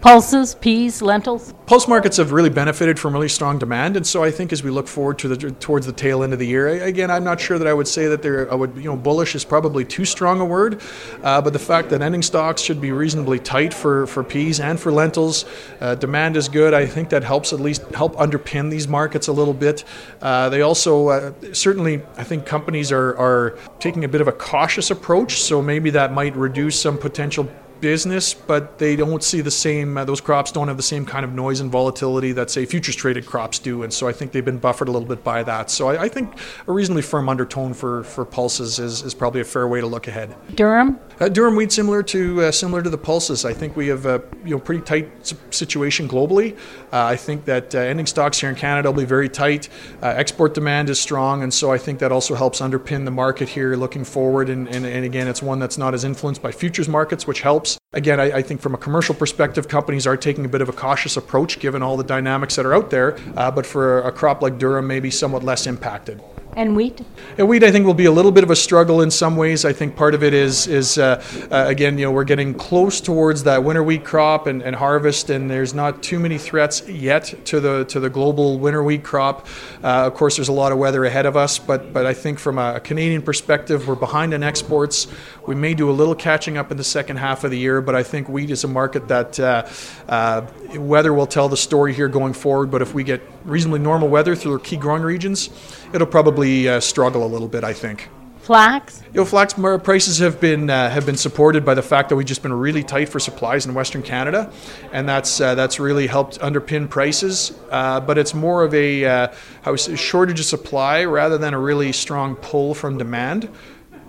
Pulses, 0.00 0.54
peas, 0.54 1.02
lentils? 1.02 1.52
Pulse 1.66 1.86
markets 1.86 2.16
have 2.16 2.32
really 2.32 2.48
benefited 2.48 2.98
from 2.98 3.12
really 3.12 3.28
strong 3.28 3.58
demand, 3.58 3.98
and 3.98 4.06
so 4.06 4.24
I 4.24 4.30
think 4.30 4.50
as 4.50 4.62
we 4.62 4.70
look 4.70 4.88
forward 4.88 5.18
to 5.18 5.28
the 5.28 5.50
towards 5.52 5.84
the 5.84 5.92
tail 5.92 6.22
end 6.22 6.32
of 6.32 6.38
the 6.38 6.46
year, 6.46 6.68
again, 6.68 7.10
I'm 7.10 7.22
not 7.22 7.38
sure 7.38 7.58
that 7.58 7.66
I 7.68 7.74
would 7.74 7.86
say 7.86 8.06
that 8.06 8.22
they're 8.22 8.50
I 8.50 8.54
would 8.54 8.74
you 8.76 8.84
know 8.84 8.96
bullish 8.96 9.34
is 9.34 9.44
probably 9.44 9.84
too 9.84 10.06
strong 10.06 10.40
a 10.40 10.44
word, 10.44 10.80
uh, 11.22 11.42
but 11.42 11.52
the 11.52 11.58
fact 11.58 11.90
that 11.90 12.00
ending 12.00 12.22
stocks 12.22 12.62
should 12.62 12.80
be 12.80 12.92
reasonably 12.92 13.38
tight 13.38 13.74
for 13.74 14.06
for 14.06 14.24
peas 14.24 14.58
and 14.58 14.80
for 14.80 14.90
lentils, 14.90 15.44
uh, 15.82 15.96
demand 15.96 16.34
is 16.38 16.48
good. 16.48 16.72
I 16.72 16.86
think 16.86 17.10
that 17.10 17.22
helps 17.22 17.52
at 17.52 17.60
least 17.60 17.82
help 17.94 18.16
underpin 18.16 18.70
these 18.70 18.88
markets 18.88 19.28
a 19.28 19.32
little 19.32 19.54
bit. 19.54 19.84
Uh, 20.22 20.48
they 20.48 20.62
also 20.62 21.08
uh, 21.08 21.32
certainly 21.52 22.00
I 22.16 22.24
think 22.24 22.46
companies 22.46 22.90
are 22.90 23.14
are 23.18 23.58
taking 23.80 24.04
a 24.04 24.08
bit 24.08 24.22
of 24.22 24.28
a 24.28 24.32
cautious 24.32 24.90
approach, 24.90 25.42
so 25.42 25.60
maybe 25.60 25.90
that 25.90 26.10
might 26.10 26.34
reduce 26.36 26.80
some 26.80 26.96
potential 26.96 27.50
business, 27.80 28.34
but 28.34 28.78
they 28.78 28.96
don't 28.96 29.22
see 29.22 29.40
the 29.40 29.50
same, 29.50 29.96
uh, 29.96 30.04
those 30.04 30.20
crops 30.20 30.52
don't 30.52 30.68
have 30.68 30.76
the 30.76 30.82
same 30.82 31.04
kind 31.06 31.24
of 31.24 31.32
noise 31.32 31.60
and 31.60 31.70
volatility 31.70 32.32
that, 32.32 32.50
say, 32.50 32.66
futures 32.66 32.96
traded 32.96 33.26
crops 33.26 33.58
do. 33.58 33.82
And 33.82 33.92
so 33.92 34.08
I 34.08 34.12
think 34.12 34.32
they've 34.32 34.44
been 34.44 34.58
buffered 34.58 34.88
a 34.88 34.92
little 34.92 35.08
bit 35.08 35.24
by 35.24 35.42
that. 35.42 35.70
So 35.70 35.88
I, 35.88 36.02
I 36.02 36.08
think 36.08 36.34
a 36.66 36.72
reasonably 36.72 37.02
firm 37.02 37.28
undertone 37.28 37.74
for, 37.74 38.04
for 38.04 38.24
pulses 38.24 38.78
is, 38.78 39.02
is 39.02 39.14
probably 39.14 39.40
a 39.40 39.44
fair 39.44 39.66
way 39.68 39.80
to 39.80 39.86
look 39.86 40.08
ahead. 40.08 40.34
Durum? 40.52 40.98
Uh, 41.20 41.28
durum 41.28 41.54
wheat 41.54 41.70
similar 41.70 42.02
to 42.02 42.40
uh, 42.44 42.50
similar 42.50 42.82
to 42.82 42.88
the 42.88 42.96
pulses. 42.96 43.44
I 43.44 43.52
think 43.52 43.76
we 43.76 43.88
have 43.88 44.06
a 44.06 44.22
you 44.42 44.52
know 44.52 44.58
pretty 44.58 44.80
tight 44.80 45.34
situation 45.50 46.08
globally. 46.08 46.56
Uh, 46.90 47.04
I 47.04 47.16
think 47.16 47.44
that 47.44 47.74
uh, 47.74 47.78
ending 47.78 48.06
stocks 48.06 48.40
here 48.40 48.48
in 48.48 48.56
Canada 48.56 48.90
will 48.90 49.02
be 49.02 49.04
very 49.04 49.28
tight. 49.28 49.68
Uh, 50.02 50.06
export 50.06 50.54
demand 50.54 50.88
is 50.88 50.98
strong, 50.98 51.42
and 51.42 51.52
so 51.52 51.70
I 51.70 51.76
think 51.76 51.98
that 51.98 52.10
also 52.10 52.34
helps 52.34 52.62
underpin 52.62 53.04
the 53.04 53.10
market 53.10 53.50
here 53.50 53.76
looking 53.76 54.02
forward. 54.02 54.48
And, 54.48 54.66
and, 54.68 54.86
and 54.86 55.04
again, 55.04 55.28
it's 55.28 55.42
one 55.42 55.58
that's 55.58 55.76
not 55.76 55.92
as 55.92 56.04
influenced 56.04 56.40
by 56.40 56.52
futures 56.52 56.88
markets, 56.88 57.26
which 57.26 57.42
helps. 57.42 57.69
Again, 57.92 58.20
I, 58.20 58.38
I, 58.38 58.42
think 58.42 58.60
from 58.60 58.74
a 58.74 58.78
commercial 58.78 59.14
perspective, 59.14 59.68
companies 59.68 60.06
are 60.06 60.16
taking 60.16 60.44
a 60.44 60.48
bit 60.48 60.60
of 60.60 60.68
a 60.68 60.72
cautious 60.72 61.16
approach 61.16 61.58
given 61.58 61.82
all 61.82 61.96
the 61.96 62.04
dynamics 62.04 62.56
that 62.56 62.64
are 62.64 62.74
out 62.74 62.90
there. 62.90 63.18
Uh, 63.36 63.50
but 63.50 63.66
for 63.66 64.00
a 64.02 64.12
crop 64.12 64.42
like 64.42 64.58
durum, 64.58 64.86
maybe 64.86 65.10
somewhat 65.10 65.42
less 65.42 65.66
impacted. 65.66 66.20
And 66.56 66.74
wheat? 66.74 67.00
Yeah, 67.38 67.44
wheat, 67.44 67.62
I 67.62 67.70
think, 67.70 67.86
will 67.86 67.94
be 67.94 68.06
a 68.06 68.12
little 68.12 68.32
bit 68.32 68.42
of 68.42 68.50
a 68.50 68.56
struggle 68.56 69.02
in 69.02 69.10
some 69.10 69.36
ways. 69.36 69.64
I 69.64 69.72
think 69.72 69.94
part 69.94 70.14
of 70.14 70.24
it 70.24 70.34
is, 70.34 70.66
is 70.66 70.98
uh, 70.98 71.22
uh, 71.50 71.64
again, 71.68 71.96
you 71.96 72.06
know, 72.06 72.10
we're 72.10 72.24
getting 72.24 72.54
close 72.54 73.00
towards 73.00 73.44
that 73.44 73.62
winter 73.62 73.84
wheat 73.84 74.04
crop 74.04 74.48
and, 74.48 74.60
and, 74.62 74.74
harvest, 74.74 75.30
and 75.30 75.48
there's 75.48 75.74
not 75.74 76.02
too 76.02 76.18
many 76.18 76.38
threats 76.38 76.88
yet 76.88 77.34
to 77.44 77.60
the 77.60 77.84
to 77.84 78.00
the 78.00 78.10
global 78.10 78.58
winter 78.58 78.82
wheat 78.82 79.04
crop. 79.04 79.46
Uh, 79.82 80.06
of 80.06 80.14
course, 80.14 80.36
there's 80.36 80.48
a 80.48 80.52
lot 80.52 80.72
of 80.72 80.78
weather 80.78 81.04
ahead 81.04 81.24
of 81.24 81.36
us, 81.36 81.58
but 81.58 81.92
but 81.92 82.04
I 82.04 82.14
think 82.14 82.40
from 82.40 82.58
a 82.58 82.80
Canadian 82.80 83.22
perspective, 83.22 83.86
we're 83.86 83.94
behind 83.94 84.34
in 84.34 84.42
exports. 84.42 85.06
We 85.46 85.54
may 85.54 85.74
do 85.74 85.90
a 85.90 85.92
little 85.92 86.14
catching 86.14 86.58
up 86.58 86.70
in 86.70 86.76
the 86.76 86.84
second 86.84 87.16
half 87.16 87.44
of 87.44 87.50
the 87.50 87.58
year, 87.58 87.80
but 87.80 87.94
I 87.94 88.02
think 88.02 88.28
wheat 88.28 88.50
is 88.50 88.64
a 88.64 88.68
market 88.68 89.08
that 89.08 89.38
uh, 89.38 89.68
uh, 90.08 90.46
weather 90.74 91.14
will 91.14 91.26
tell 91.26 91.48
the 91.48 91.56
story 91.56 91.94
here 91.94 92.08
going 92.08 92.32
forward. 92.32 92.70
But 92.70 92.82
if 92.82 92.92
we 92.92 93.04
get 93.04 93.39
reasonably 93.44 93.80
normal 93.80 94.08
weather 94.08 94.34
through 94.36 94.52
our 94.52 94.58
key 94.58 94.76
growing 94.76 95.02
regions, 95.02 95.50
it'll 95.92 96.06
probably 96.06 96.68
uh, 96.68 96.80
struggle 96.80 97.24
a 97.24 97.28
little 97.28 97.48
bit, 97.48 97.64
I 97.64 97.72
think. 97.72 98.08
Flax. 98.40 99.02
You 99.12 99.20
know, 99.20 99.24
flax 99.26 99.52
prices 99.52 100.18
have 100.18 100.40
been 100.40 100.70
uh, 100.70 100.88
have 100.88 101.04
been 101.04 101.16
supported 101.16 101.64
by 101.64 101.74
the 101.74 101.82
fact 101.82 102.08
that 102.08 102.16
we've 102.16 102.26
just 102.26 102.42
been 102.42 102.52
really 102.52 102.82
tight 102.82 103.08
for 103.08 103.20
supplies 103.20 103.66
in 103.66 103.74
Western 103.74 104.02
Canada, 104.02 104.50
and 104.92 105.06
that's 105.06 105.40
uh, 105.40 105.54
that's 105.54 105.78
really 105.78 106.06
helped 106.06 106.40
underpin 106.40 106.88
prices. 106.88 107.52
Uh, 107.70 108.00
but 108.00 108.16
it's 108.16 108.32
more 108.32 108.64
of 108.64 108.72
a 108.72 109.04
uh, 109.04 109.28
was 109.66 109.90
shortage 110.00 110.40
of 110.40 110.46
supply 110.46 111.04
rather 111.04 111.36
than 111.36 111.52
a 111.52 111.58
really 111.60 111.92
strong 111.92 112.34
pull 112.34 112.74
from 112.74 112.96
demand. 112.96 113.48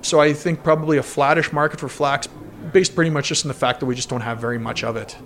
So 0.02 0.20
I 0.20 0.34
think 0.34 0.64
probably 0.64 0.98
a 0.98 1.04
flattish 1.04 1.52
market 1.52 1.80
for 1.80 1.90
flax, 1.90 2.28
based 2.72 2.96
pretty 2.96 3.12
much 3.12 3.28
just 3.28 3.44
in 3.44 3.50
the 3.50 3.54
fact 3.54 3.82
that 3.82 3.86
we 3.86 3.96
just 3.96 4.10
don't 4.10 4.22
have 4.22 4.40
very 4.40 4.58
much 4.58 4.84
of 4.84 4.96
it. 4.96 5.18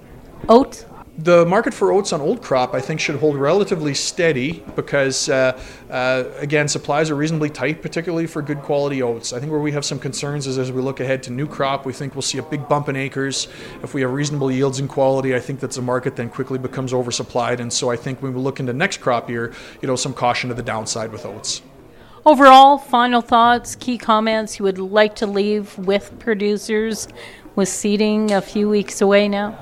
Oats. 0.49 0.85
The 1.17 1.45
market 1.45 1.73
for 1.73 1.93
oats 1.93 2.11
on 2.11 2.19
old 2.19 2.41
crop, 2.41 2.73
I 2.73 2.81
think, 2.81 2.99
should 2.99 3.15
hold 3.15 3.37
relatively 3.37 3.93
steady 3.93 4.61
because, 4.75 5.29
uh, 5.29 5.57
uh, 5.89 6.25
again, 6.39 6.67
supplies 6.67 7.09
are 7.09 7.15
reasonably 7.15 7.49
tight, 7.49 7.81
particularly 7.81 8.27
for 8.27 8.41
good 8.41 8.61
quality 8.61 9.01
oats. 9.01 9.31
I 9.31 9.39
think 9.39 9.49
where 9.49 9.61
we 9.61 9.71
have 9.71 9.85
some 9.85 9.97
concerns 9.97 10.45
is 10.45 10.57
as 10.57 10.73
we 10.73 10.81
look 10.81 10.99
ahead 10.99 11.23
to 11.23 11.31
new 11.31 11.47
crop, 11.47 11.85
we 11.85 11.93
think 11.93 12.15
we'll 12.15 12.21
see 12.21 12.37
a 12.37 12.43
big 12.43 12.67
bump 12.67 12.89
in 12.89 12.97
acres. 12.97 13.47
If 13.81 13.93
we 13.93 14.01
have 14.01 14.11
reasonable 14.11 14.51
yields 14.51 14.79
and 14.79 14.89
quality, 14.89 15.33
I 15.33 15.39
think 15.39 15.61
that's 15.61 15.77
a 15.77 15.81
market 15.81 16.17
then 16.17 16.29
quickly 16.29 16.59
becomes 16.59 16.91
oversupplied. 16.91 17.61
And 17.61 17.71
so 17.71 17.89
I 17.89 17.95
think 17.95 18.21
when 18.21 18.33
we 18.33 18.41
look 18.41 18.59
into 18.59 18.73
next 18.73 18.97
crop 18.97 19.29
year, 19.29 19.53
you 19.81 19.87
know, 19.87 19.95
some 19.95 20.13
caution 20.13 20.49
to 20.49 20.53
the 20.53 20.63
downside 20.63 21.13
with 21.13 21.25
oats. 21.25 21.61
Overall, 22.25 22.77
final 22.77 23.21
thoughts, 23.21 23.75
key 23.75 23.97
comments 23.97 24.59
you 24.59 24.63
would 24.63 24.79
like 24.79 25.15
to 25.15 25.27
leave 25.27 25.77
with 25.77 26.19
producers 26.19 27.07
with 27.55 27.69
seeding 27.69 28.31
a 28.31 28.41
few 28.41 28.67
weeks 28.67 28.99
away 28.99 29.29
now? 29.29 29.57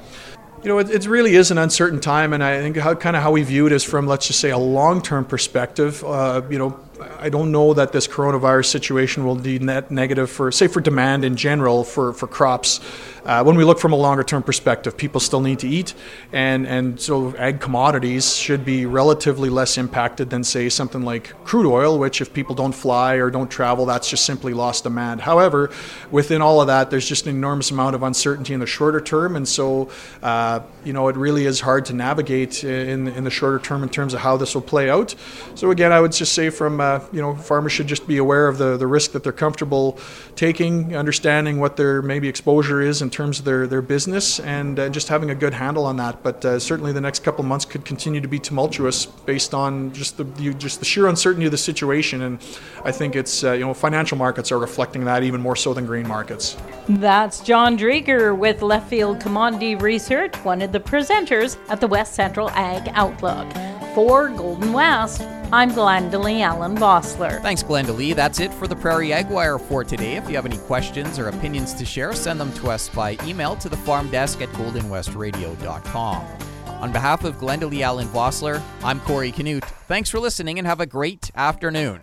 You 0.64 0.70
know, 0.70 0.80
it, 0.80 0.90
it, 0.90 1.06
really 1.08 1.36
is 1.36 1.52
an 1.52 1.58
uncertain 1.58 2.00
time, 2.00 2.32
and 2.32 2.42
I 2.42 2.62
think 2.62 2.78
how, 2.78 2.96
kind 2.96 3.18
of 3.18 3.22
how 3.22 3.32
we 3.32 3.44
view 3.44 3.68
it 3.68 3.74
is 3.74 3.84
from, 3.84 4.08
let's 4.08 4.28
just 4.28 4.40
say, 4.40 4.50
a 4.50 4.58
long-term 4.58 5.26
perspective. 5.26 6.02
Uh, 6.06 6.42
you 6.50 6.58
know, 6.58 6.80
I 7.20 7.28
don't 7.28 7.52
know 7.52 7.74
that 7.74 7.92
this 7.92 8.08
coronavirus 8.08 8.68
situation 8.68 9.26
will 9.26 9.36
be 9.36 9.60
net 9.60 9.92
negative 9.92 10.32
for, 10.32 10.54
say, 10.54 10.68
for 10.68 10.80
demand 10.80 11.26
in 11.26 11.36
general 11.36 11.84
for, 11.84 12.14
for 12.14 12.28
crops. 12.28 12.80
Uh, 13.26 13.42
when 13.42 13.56
we 13.56 13.64
look 13.64 13.80
from 13.80 13.94
a 13.94 13.96
longer 13.96 14.24
term 14.24 14.44
perspective, 14.44 14.98
people 14.98 15.22
still 15.22 15.40
need 15.40 15.60
to 15.60 15.68
eat, 15.68 15.94
and, 16.34 16.68
and 16.68 17.00
so 17.00 17.34
ag 17.38 17.62
commodities 17.62 18.36
should 18.36 18.66
be 18.66 18.86
relatively 18.86 19.50
less 19.50 19.78
impacted 19.78 20.30
than, 20.30 20.44
say, 20.44 20.68
something 20.68 21.04
like 21.04 21.34
crude 21.46 21.66
oil, 21.66 21.98
which 21.98 22.20
if 22.20 22.34
people 22.34 22.54
don't 22.54 22.74
fly 22.74 23.16
or 23.16 23.30
don't 23.30 23.50
travel, 23.50 23.86
that's 23.86 24.10
just 24.10 24.26
simply 24.26 24.54
lost 24.54 24.84
demand. 24.84 25.22
However, 25.22 25.70
within 26.12 26.42
all 26.42 26.60
of 26.60 26.68
that, 26.68 26.92
there's 26.92 27.08
just 27.08 27.26
an 27.26 27.36
enormous 27.36 27.72
amount 27.72 27.96
of 27.96 28.04
uncertainty 28.04 28.54
in 28.54 28.60
the 28.60 28.68
shorter 28.68 29.00
term, 29.00 29.38
and 29.38 29.48
so, 29.48 29.90
uh, 30.22 30.60
you 30.84 30.92
know, 30.92 31.08
it 31.08 31.16
really 31.16 31.46
is 31.46 31.62
hard 31.62 31.86
to 31.86 31.94
navigate 31.94 32.64
in, 32.64 33.08
in 33.08 33.24
the 33.24 33.32
shorter 33.32 33.60
term 33.60 33.84
in 33.84 33.90
terms 33.90 34.14
of 34.14 34.20
how 34.20 34.36
this 34.36 34.54
will 34.54 34.62
play 34.62 34.90
out. 34.90 35.16
So, 35.56 35.72
again, 35.72 35.94
I 35.94 36.02
would 36.02 36.12
just 36.12 36.34
say 36.34 36.50
from 36.50 36.82
uh, 36.82 37.00
you 37.14 37.22
know, 37.22 37.36
farmers 37.36 37.72
should 37.72 37.88
just 37.88 38.06
be 38.06 38.18
aware 38.18 38.50
of 38.50 38.58
the, 38.58 38.76
the 38.76 38.88
risk 38.88 39.14
that 39.14 39.24
they're 39.24 39.32
comfortable 39.32 39.98
taking, 40.36 40.96
understanding 40.96 41.60
what 41.60 41.78
their 41.78 42.02
maybe 42.02 42.28
exposure 42.28 42.82
is 42.82 43.02
in 43.02 43.13
terms 43.14 43.40
of 43.40 43.46
their, 43.46 43.66
their 43.68 43.82
business, 43.82 44.40
and 44.42 44.80
uh, 44.80 44.90
just 44.90 45.08
having 45.08 45.30
a 45.30 45.36
good 45.36 45.54
handle 45.54 45.86
on 45.86 45.96
that. 45.98 46.22
But 46.22 46.44
uh, 46.44 46.60
certainly, 46.60 46.92
the 46.92 47.00
next 47.00 47.24
couple 47.24 47.44
months 47.46 47.64
could 47.64 47.86
continue 47.86 48.20
to 48.20 48.28
be 48.28 48.40
tumultuous 48.40 49.06
based 49.06 49.54
on 49.54 49.94
just 49.94 50.18
the 50.18 50.26
you, 50.38 50.54
just 50.54 50.80
the 50.80 50.86
sheer 50.86 51.08
uncertainty 51.08 51.46
of 51.46 51.52
the 51.52 51.58
situation. 51.58 52.24
And 52.24 52.40
I 52.84 52.92
think 52.92 53.16
it's 53.16 53.44
uh, 53.44 53.54
you 53.54 53.62
know 53.62 53.74
financial 53.74 54.18
markets 54.18 54.52
are 54.52 54.60
reflecting 54.60 55.06
that 55.06 55.24
even 55.24 55.40
more 55.40 55.56
so 55.56 55.74
than 55.74 55.86
grain 55.86 56.08
markets. 56.08 56.58
That's 56.90 57.40
John 57.40 57.78
Driedger 57.78 58.38
with 58.38 58.60
Leftfield 58.60 59.22
Commodity 59.22 59.76
Research, 59.76 60.36
one 60.44 60.62
of 60.62 60.72
the 60.72 60.80
presenters 60.80 61.58
at 61.70 61.80
the 61.80 61.88
West 61.88 62.16
Central 62.16 62.50
Ag 62.52 62.92
Outlook. 62.96 63.48
For 63.94 64.30
Golden 64.30 64.74
West, 64.74 65.22
I'm 65.54 65.70
Glendalee 65.70 66.42
Allen 66.42 66.76
Vossler. 66.76 67.40
Thanks, 67.44 67.62
Glendalee. 67.62 68.16
That's 68.16 68.40
it 68.40 68.52
for 68.52 68.66
the 68.66 68.76
Prairie 68.76 69.14
Ag 69.14 69.30
Wire 69.30 69.60
for 69.60 69.84
today. 69.84 70.16
If 70.16 70.28
you 70.28 70.36
have 70.36 70.48
any 70.48 70.58
questions 70.58 71.20
or 71.20 71.28
opinions 71.28 71.76
to 71.76 71.86
share, 71.86 72.12
send 72.14 72.40
them 72.42 72.52
to 72.54 72.72
us 72.72 72.90
by 72.90 73.20
email 73.24 73.56
to 73.58 73.70
the 73.70 73.78
farm 73.78 74.10
desk 74.10 74.42
at 74.42 74.50
goldenwestradio.com. 74.50 76.26
On 76.66 76.92
behalf 76.92 77.24
of 77.24 77.38
Glendalee 77.38 77.82
Allen 77.82 78.08
Vossler, 78.08 78.64
I'm 78.84 79.00
Corey 79.02 79.32
Canute. 79.32 79.64
Thanks 79.88 80.10
for 80.10 80.20
listening 80.20 80.58
and 80.58 80.66
have 80.66 80.80
a 80.80 80.88
great 80.88 81.30
afternoon. 81.36 82.00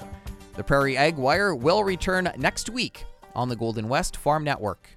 The 0.55 0.63
Prairie 0.63 0.97
Ag 0.97 1.17
Wire 1.17 1.53
will 1.53 1.83
return 1.83 2.31
next 2.37 2.71
week 2.71 3.05
on 3.35 3.49
the 3.49 3.57
Golden 3.57 3.89
West 3.89 4.17
Farm 4.17 4.45
Network. 4.45 4.91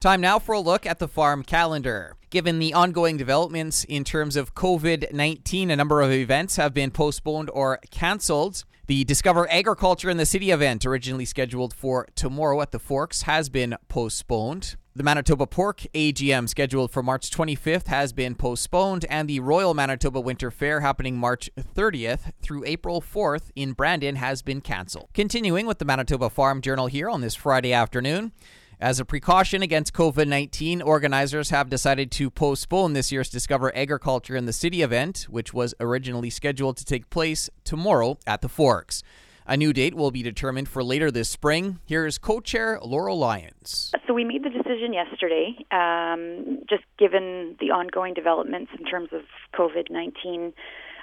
Time 0.00 0.22
now 0.22 0.38
for 0.38 0.54
a 0.54 0.60
look 0.60 0.86
at 0.86 1.00
the 1.00 1.08
farm 1.08 1.42
calendar. 1.42 2.16
Given 2.34 2.58
the 2.58 2.74
ongoing 2.74 3.16
developments 3.16 3.84
in 3.84 4.02
terms 4.02 4.34
of 4.34 4.56
COVID 4.56 5.12
19, 5.12 5.70
a 5.70 5.76
number 5.76 6.02
of 6.02 6.10
events 6.10 6.56
have 6.56 6.74
been 6.74 6.90
postponed 6.90 7.48
or 7.48 7.78
cancelled. 7.92 8.64
The 8.88 9.04
Discover 9.04 9.48
Agriculture 9.52 10.10
in 10.10 10.16
the 10.16 10.26
City 10.26 10.50
event, 10.50 10.84
originally 10.84 11.26
scheduled 11.26 11.72
for 11.72 12.08
tomorrow 12.16 12.60
at 12.60 12.72
the 12.72 12.80
Forks, 12.80 13.22
has 13.22 13.48
been 13.48 13.76
postponed. 13.86 14.74
The 14.96 15.04
Manitoba 15.04 15.46
Pork 15.46 15.82
AGM, 15.94 16.48
scheduled 16.48 16.90
for 16.90 17.04
March 17.04 17.30
25th, 17.30 17.86
has 17.86 18.12
been 18.12 18.34
postponed, 18.34 19.04
and 19.08 19.28
the 19.28 19.38
Royal 19.38 19.72
Manitoba 19.72 20.18
Winter 20.18 20.50
Fair, 20.50 20.80
happening 20.80 21.16
March 21.16 21.48
30th 21.56 22.32
through 22.42 22.64
April 22.64 23.00
4th 23.00 23.52
in 23.54 23.74
Brandon, 23.74 24.16
has 24.16 24.42
been 24.42 24.60
cancelled. 24.60 25.08
Continuing 25.14 25.66
with 25.66 25.78
the 25.78 25.84
Manitoba 25.84 26.30
Farm 26.30 26.60
Journal 26.60 26.88
here 26.88 27.08
on 27.08 27.20
this 27.20 27.36
Friday 27.36 27.72
afternoon. 27.72 28.32
As 28.80 28.98
a 28.98 29.04
precaution 29.04 29.62
against 29.62 29.92
COVID 29.92 30.26
19, 30.26 30.82
organizers 30.82 31.50
have 31.50 31.70
decided 31.70 32.10
to 32.12 32.28
postpone 32.28 32.92
this 32.92 33.12
year's 33.12 33.30
Discover 33.30 33.74
Agriculture 33.76 34.34
in 34.34 34.46
the 34.46 34.52
City 34.52 34.82
event, 34.82 35.26
which 35.30 35.54
was 35.54 35.74
originally 35.78 36.28
scheduled 36.28 36.76
to 36.78 36.84
take 36.84 37.08
place 37.08 37.48
tomorrow 37.62 38.18
at 38.26 38.40
the 38.40 38.48
Forks. 38.48 39.02
A 39.46 39.56
new 39.56 39.72
date 39.72 39.94
will 39.94 40.10
be 40.10 40.22
determined 40.22 40.68
for 40.68 40.82
later 40.82 41.10
this 41.10 41.28
spring. 41.28 41.78
Here's 41.86 42.18
co 42.18 42.40
chair 42.40 42.80
Laurel 42.82 43.18
Lyons. 43.18 43.92
So, 44.08 44.14
we 44.14 44.24
made 44.24 44.42
the 44.42 44.50
decision 44.50 44.92
yesterday, 44.92 45.54
um, 45.70 46.60
just 46.68 46.84
given 46.98 47.56
the 47.60 47.70
ongoing 47.70 48.14
developments 48.14 48.72
in 48.76 48.84
terms 48.86 49.10
of 49.12 49.22
COVID 49.54 49.90
19. 49.90 50.52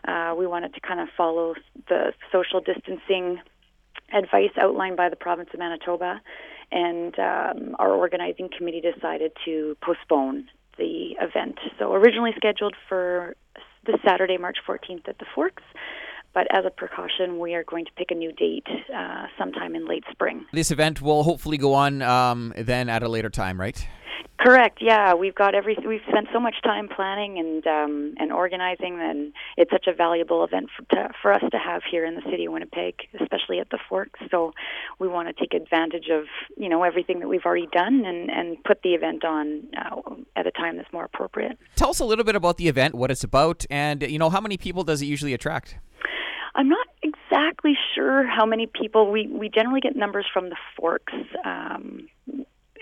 Uh, 0.08 0.34
we 0.38 0.46
wanted 0.46 0.74
to 0.74 0.82
kind 0.82 1.00
of 1.00 1.08
follow 1.16 1.56
the 1.88 2.12
social 2.32 2.60
distancing 2.60 3.40
advice 4.14 4.52
outlined 4.60 4.98
by 4.98 5.08
the 5.08 5.16
province 5.16 5.50
of 5.54 5.60
Manitoba 5.60 6.20
and 6.72 7.18
um, 7.20 7.76
our 7.80 7.92
organizing 7.92 8.50
committee 8.56 8.82
decided 8.82 9.32
to 9.46 9.76
postpone 9.82 10.48
the 10.78 11.16
event. 11.22 11.60
So 11.78 11.94
originally 11.94 12.32
scheduled 12.36 12.76
for 12.88 13.36
this 13.86 13.98
Saturday, 14.06 14.38
March 14.38 14.58
14th 14.68 15.08
at 15.08 15.18
the 15.20 15.26
Forks. 15.34 15.64
But 16.34 16.48
as 16.50 16.64
a 16.66 16.70
precaution, 16.70 17.40
we 17.40 17.56
are 17.56 17.64
going 17.64 17.84
to 17.86 17.92
pick 17.98 18.10
a 18.10 18.16
new 18.16 18.32
date 18.32 18.66
uh, 18.96 19.26
sometime 19.38 19.76
in 19.76 19.86
late 19.86 20.06
spring. 20.12 20.46
This 20.54 20.72
event 20.72 21.02
will 21.02 21.24
hopefully 21.24 21.58
go 21.58 21.74
on 21.74 22.02
um, 22.02 22.54
then 22.58 22.88
at 22.88 23.04
a 23.04 23.10
later 23.10 23.30
time, 23.30 23.60
right? 23.60 23.86
Correct. 24.40 24.80
Yeah, 24.82 25.14
we've 25.14 25.36
got 25.36 25.54
every. 25.54 25.78
We've 25.86 26.02
spent 26.10 26.28
so 26.34 26.40
much 26.40 26.56
time 26.64 26.88
planning 26.88 27.38
and 27.38 27.68
um, 27.68 28.16
and 28.18 28.32
organizing, 28.32 29.00
and 29.00 29.34
it's 29.56 29.70
such 29.72 29.86
a 29.88 29.94
valuable 29.94 30.44
event 30.44 30.70
for, 30.76 30.96
to, 30.96 31.10
for 31.22 31.32
us 31.32 31.44
to 31.52 31.60
have 31.60 31.84
here 31.90 32.06
in 32.06 32.16
the 32.16 32.24
city 32.24 32.46
of 32.46 32.54
Winnipeg, 32.54 32.96
especially 33.20 33.60
at 33.60 33.70
the 33.70 33.78
Forks. 33.88 34.20
So 34.32 34.54
we 34.98 35.08
want 35.08 35.28
to 35.28 35.34
take 35.34 35.54
advantage 35.54 36.08
of 36.12 36.26
you 36.58 36.70
know 36.70 36.82
everything 36.84 37.20
that 37.20 37.28
we've 37.28 37.46
already 37.46 37.68
done 37.72 38.04
and 38.04 38.32
and 38.32 38.64
put 38.64 38.82
the 38.82 38.96
event 38.96 39.24
on 39.24 39.68
uh, 39.78 40.16
at 40.36 40.48
a 40.48 40.52
time 40.52 40.78
that's 40.78 40.92
more 40.92 41.06
appropriate. 41.06 41.60
Tell 41.76 41.92
us 41.92 42.00
a 42.00 42.06
little 42.06 42.26
bit 42.26 42.36
about 42.36 42.58
the 42.58 42.68
event, 42.68 42.96
what 42.96 43.12
it's 43.12 43.24
about, 43.24 43.66
and 43.70 44.02
you 44.02 44.18
know 44.18 44.32
how 44.32 44.42
many 44.42 44.58
people 44.58 44.84
does 44.84 45.04
it 45.04 45.06
usually 45.06 45.36
attract? 45.36 45.78
I'm 46.56 46.68
not 46.68 46.88
exactly 47.04 47.78
sure 47.96 48.26
how 48.26 48.46
many 48.46 48.66
people. 48.66 49.12
We 49.12 49.28
we 49.28 49.50
generally 49.50 49.82
get 49.82 49.96
numbers 49.96 50.26
from 50.34 50.50
the 50.50 50.58
Forks 50.76 51.14
um, 51.46 52.08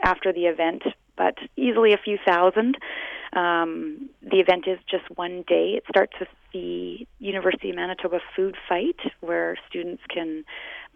after 0.03 0.33
the 0.33 0.45
event, 0.45 0.83
but 1.20 1.36
easily 1.58 1.94
a 1.94 1.98
few 1.98 2.18
thousand. 2.26 2.78
Um, 3.34 4.10
the 4.24 4.40
event 4.40 4.64
is 4.68 4.80
just 4.90 5.04
one 5.16 5.44
day. 5.48 5.74
It 5.78 5.84
starts 5.88 6.14
with 6.20 6.30
the 6.52 7.06
University 7.20 7.70
of 7.70 7.76
Manitoba 7.76 8.20
Food 8.36 8.56
Fight, 8.68 9.00
where 9.20 9.56
students 9.70 10.02
can 10.10 10.46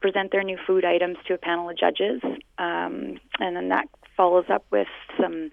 present 0.01 0.31
their 0.31 0.41
new 0.41 0.57
food 0.65 0.83
items 0.85 1.17
to 1.27 1.35
a 1.35 1.37
panel 1.37 1.69
of 1.69 1.77
judges, 1.77 2.21
um, 2.57 3.19
and 3.39 3.55
then 3.55 3.69
that 3.69 3.87
follows 4.17 4.45
up 4.49 4.65
with 4.71 4.87
some 5.21 5.51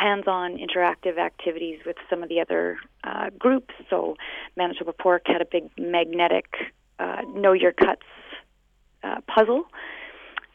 hands-on 0.00 0.58
interactive 0.58 1.18
activities 1.18 1.80
with 1.86 1.96
some 2.08 2.22
of 2.22 2.28
the 2.28 2.40
other 2.40 2.76
uh, 3.04 3.30
groups. 3.38 3.74
So 3.90 4.16
Manitoba 4.56 4.92
Pork 4.92 5.22
had 5.26 5.40
a 5.40 5.46
big 5.50 5.64
magnetic 5.78 6.46
uh, 6.98 7.22
know 7.34 7.52
your 7.52 7.72
cuts 7.72 8.06
uh, 9.02 9.20
puzzle. 9.26 9.64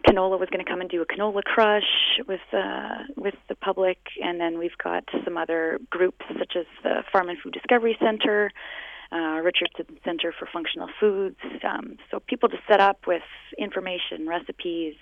Canola 0.08 0.40
was 0.40 0.50
going 0.50 0.64
to 0.64 0.70
come 0.70 0.82
and 0.82 0.90
do 0.90 1.02
a 1.02 1.06
canola 1.06 1.44
crush 1.44 2.20
with 2.28 2.40
uh, 2.54 3.04
with 3.18 3.36
the 3.50 3.56
public, 3.56 3.98
and 4.24 4.40
then 4.40 4.58
we've 4.58 4.78
got 4.82 5.04
some 5.26 5.38
other 5.38 5.80
groups 5.90 6.26
such 6.38 6.54
as 6.58 6.66
the 6.84 7.04
Farm 7.12 7.30
and 7.30 7.38
Food 7.40 7.54
Discovery 7.54 7.98
Center, 8.00 8.52
uh, 9.12 9.42
Richardson 9.44 10.00
Center 10.06 10.34
for 10.38 10.48
Functional 10.52 10.88
Foods. 11.00 11.38
Um, 11.64 11.98
so 12.10 12.22
people 12.22 12.48
to 12.50 12.58
set 12.68 12.80
up 12.80 13.08
with 13.08 13.24
information, 13.58 14.28
recipes, 14.28 14.96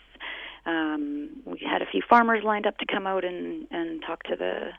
um, 0.66 1.30
we 1.46 1.60
had 1.60 1.82
a 1.82 1.86
few 1.86 2.01
farmers 2.08 2.44
lined 2.44 2.66
up 2.66 2.77
to 2.80 2.86
come 2.86 3.08
out 3.08 3.24
and, 3.24 3.68
and 3.72 4.01
talk 4.06 4.24
to 4.24 4.36
the 4.36 4.72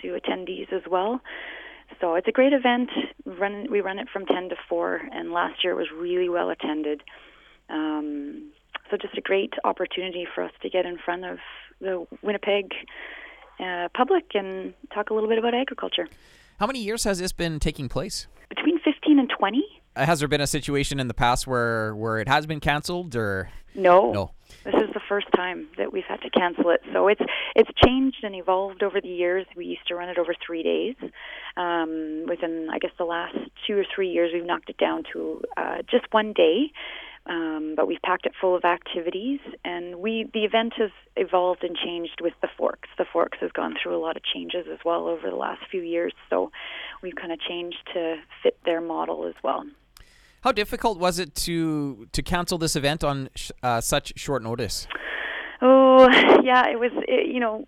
to 0.00 0.18
attendees 0.18 0.72
as 0.72 0.82
well. 0.90 1.20
So 2.00 2.14
it's 2.14 2.28
a 2.28 2.32
great 2.32 2.52
event. 2.52 2.90
Run 3.24 3.66
we 3.70 3.80
run 3.80 3.98
it 3.98 4.08
from 4.12 4.26
ten 4.26 4.48
to 4.48 4.56
four, 4.68 5.00
and 5.12 5.32
last 5.32 5.62
year 5.62 5.72
it 5.72 5.76
was 5.76 5.88
really 5.94 6.28
well 6.28 6.50
attended. 6.50 7.02
Um, 7.68 8.52
so 8.90 8.96
just 8.96 9.16
a 9.16 9.20
great 9.20 9.52
opportunity 9.64 10.26
for 10.34 10.42
us 10.42 10.52
to 10.62 10.70
get 10.70 10.86
in 10.86 10.98
front 10.98 11.24
of 11.24 11.38
the 11.80 12.06
Winnipeg 12.22 12.72
uh, 13.60 13.88
public 13.94 14.24
and 14.34 14.74
talk 14.94 15.10
a 15.10 15.14
little 15.14 15.28
bit 15.28 15.38
about 15.38 15.54
agriculture. 15.54 16.08
How 16.58 16.66
many 16.66 16.80
years 16.80 17.04
has 17.04 17.18
this 17.18 17.32
been 17.32 17.60
taking 17.60 17.88
place? 17.88 18.26
Between 18.48 18.78
fifteen 18.80 19.18
and 19.18 19.30
twenty. 19.38 19.64
Uh, 19.94 20.06
has 20.06 20.18
there 20.20 20.28
been 20.28 20.40
a 20.40 20.46
situation 20.46 21.00
in 21.00 21.08
the 21.08 21.14
past 21.14 21.46
where 21.46 21.94
where 21.94 22.18
it 22.18 22.28
has 22.28 22.46
been 22.46 22.60
canceled 22.60 23.16
or 23.16 23.50
no? 23.74 24.12
No. 24.12 24.30
This 24.64 24.74
is 24.74 24.94
the 24.94 25.00
first 25.08 25.26
time 25.34 25.68
that 25.76 25.92
we've 25.92 26.04
had 26.08 26.20
to 26.22 26.30
cancel 26.30 26.70
it. 26.70 26.80
So 26.92 27.08
it's 27.08 27.20
it's 27.54 27.70
changed 27.84 28.18
and 28.22 28.34
evolved 28.34 28.82
over 28.82 29.00
the 29.00 29.08
years. 29.08 29.46
We 29.56 29.66
used 29.66 29.86
to 29.88 29.94
run 29.94 30.08
it 30.08 30.18
over 30.18 30.34
three 30.46 30.62
days. 30.62 30.96
Um, 31.56 32.24
within 32.28 32.68
I 32.70 32.78
guess 32.78 32.92
the 32.98 33.04
last 33.04 33.36
two 33.66 33.78
or 33.78 33.84
three 33.94 34.10
years, 34.10 34.30
we've 34.32 34.46
knocked 34.46 34.70
it 34.70 34.78
down 34.78 35.02
to 35.12 35.42
uh, 35.56 35.78
just 35.90 36.06
one 36.12 36.32
day. 36.32 36.72
Um, 37.28 37.74
but 37.76 37.88
we've 37.88 38.00
packed 38.04 38.24
it 38.24 38.32
full 38.40 38.54
of 38.54 38.64
activities, 38.64 39.40
and 39.64 39.96
we 39.96 40.30
the 40.32 40.44
event 40.44 40.74
has 40.78 40.90
evolved 41.16 41.64
and 41.64 41.76
changed 41.76 42.20
with 42.20 42.34
the 42.40 42.48
Forks. 42.56 42.88
The 42.98 43.04
Forks 43.12 43.38
has 43.40 43.50
gone 43.50 43.74
through 43.82 43.96
a 43.96 43.98
lot 43.98 44.16
of 44.16 44.22
changes 44.22 44.66
as 44.72 44.78
well 44.84 45.08
over 45.08 45.28
the 45.28 45.36
last 45.36 45.62
few 45.68 45.82
years, 45.82 46.12
so 46.30 46.52
we've 47.02 47.16
kind 47.16 47.32
of 47.32 47.40
changed 47.40 47.78
to 47.94 48.16
fit 48.42 48.56
their 48.64 48.80
model 48.80 49.26
as 49.26 49.34
well. 49.42 49.64
How 50.42 50.52
difficult 50.52 51.00
was 51.00 51.18
it 51.18 51.34
to 51.46 52.06
to 52.12 52.22
cancel 52.22 52.58
this 52.58 52.76
event 52.76 53.02
on 53.02 53.28
sh- 53.34 53.50
uh, 53.60 53.80
such 53.80 54.12
short 54.16 54.44
notice? 54.44 54.86
Oh, 55.60 56.08
yeah, 56.44 56.68
it 56.68 56.78
was. 56.78 56.92
It, 57.08 57.34
you 57.34 57.40
know, 57.40 57.66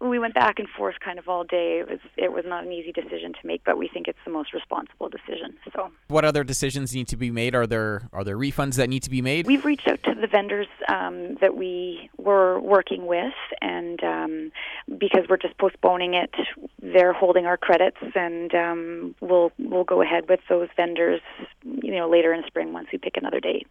we 0.00 0.18
went 0.18 0.34
back 0.34 0.58
and 0.58 0.68
forth 0.68 0.96
kind 1.04 1.18
of 1.18 1.28
all 1.28 1.44
day. 1.44 1.80
It 1.80 1.88
was 1.88 1.98
it 2.16 2.32
was 2.32 2.44
not 2.46 2.64
an 2.64 2.72
easy 2.72 2.90
decision 2.90 3.32
to 3.34 3.46
make, 3.46 3.62
but 3.64 3.76
we 3.76 3.88
think 3.88 4.08
it's 4.08 4.18
the 4.24 4.30
most 4.30 4.54
responsible 4.54 5.08
decision. 5.08 5.56
So, 5.74 5.90
what 6.08 6.24
other 6.24 6.42
decisions 6.42 6.94
need 6.94 7.08
to 7.08 7.16
be 7.16 7.30
made? 7.30 7.54
Are 7.54 7.66
there 7.66 8.08
are 8.12 8.24
there 8.24 8.36
refunds 8.36 8.76
that 8.76 8.88
need 8.88 9.02
to 9.02 9.10
be 9.10 9.20
made? 9.20 9.46
We've 9.46 9.64
reached 9.64 9.86
out 9.86 10.02
to 10.04 10.14
the 10.14 10.26
vendors 10.26 10.68
um, 10.88 11.34
that 11.40 11.54
we 11.54 12.10
were 12.16 12.58
working 12.60 13.06
with, 13.06 13.34
and 13.60 14.02
um, 14.02 14.52
because 14.98 15.26
we're 15.28 15.36
just 15.36 15.58
postponing 15.58 16.14
it, 16.14 16.34
they're 16.82 17.12
holding 17.12 17.44
our 17.44 17.58
credits, 17.58 17.98
and 18.14 18.54
um, 18.54 19.14
we'll 19.20 19.52
we'll 19.58 19.84
go 19.84 20.00
ahead 20.00 20.28
with 20.28 20.40
those 20.48 20.68
vendors, 20.76 21.20
you 21.62 21.94
know, 21.94 22.08
later 22.08 22.32
in 22.32 22.42
spring 22.46 22.72
once 22.72 22.88
we 22.90 22.98
pick 22.98 23.16
another 23.16 23.40
date. 23.40 23.66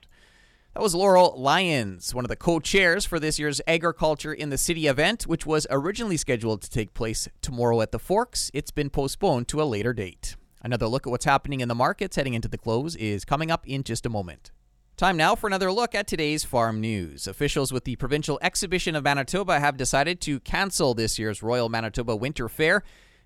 That 0.76 0.84
was 0.84 0.94
Laurel 0.94 1.34
Lyons, 1.36 2.14
one 2.14 2.24
of 2.24 2.30
the 2.30 2.36
co 2.36 2.60
chairs 2.60 3.04
for 3.04 3.20
this 3.20 3.40
year's 3.40 3.60
Agriculture 3.66 4.32
in 4.32 4.52
the 4.52 4.58
City 4.58 4.86
event, 4.86 5.24
which 5.24 5.44
was 5.44 5.66
originally 5.72 6.16
scheduled 6.16 6.62
to 6.62 6.70
take 6.70 6.94
place 6.94 7.28
tomorrow 7.42 7.82
at 7.82 7.92
the 7.92 7.98
Forks. 7.98 8.52
It's 8.54 8.70
been 8.70 8.92
postponed 8.92 9.48
to 9.48 9.64
a 9.64 9.66
later 9.66 9.94
date. 9.94 10.36
Another 10.62 10.88
look 10.88 11.08
at 11.08 11.10
what's 11.10 11.26
happening 11.26 11.62
in 11.62 11.70
the 11.70 11.76
markets 11.76 12.18
heading 12.18 12.36
into 12.36 12.48
the 12.48 12.58
close 12.58 12.96
is 12.98 13.26
coming 13.26 13.50
up 13.50 13.68
in 13.68 13.84
just 13.84 14.06
a 14.06 14.10
moment. 14.10 14.52
Time 14.96 15.18
now 15.18 15.34
for 15.34 15.48
another 15.48 15.72
look 15.72 15.96
at 15.96 16.06
today's 16.06 16.44
farm 16.44 16.80
news. 16.80 17.26
Officials 17.26 17.74
with 17.74 17.86
the 17.86 17.96
Provincial 17.96 18.38
Exhibition 18.44 18.96
of 18.96 19.04
Manitoba 19.04 19.60
have 19.60 19.76
decided 19.76 20.22
to 20.22 20.40
cancel 20.42 20.94
this 20.94 21.18
year's 21.18 21.42
Royal 21.42 21.70
Manitoba 21.70 22.16
Winter 22.16 22.48
Fair 22.48 22.84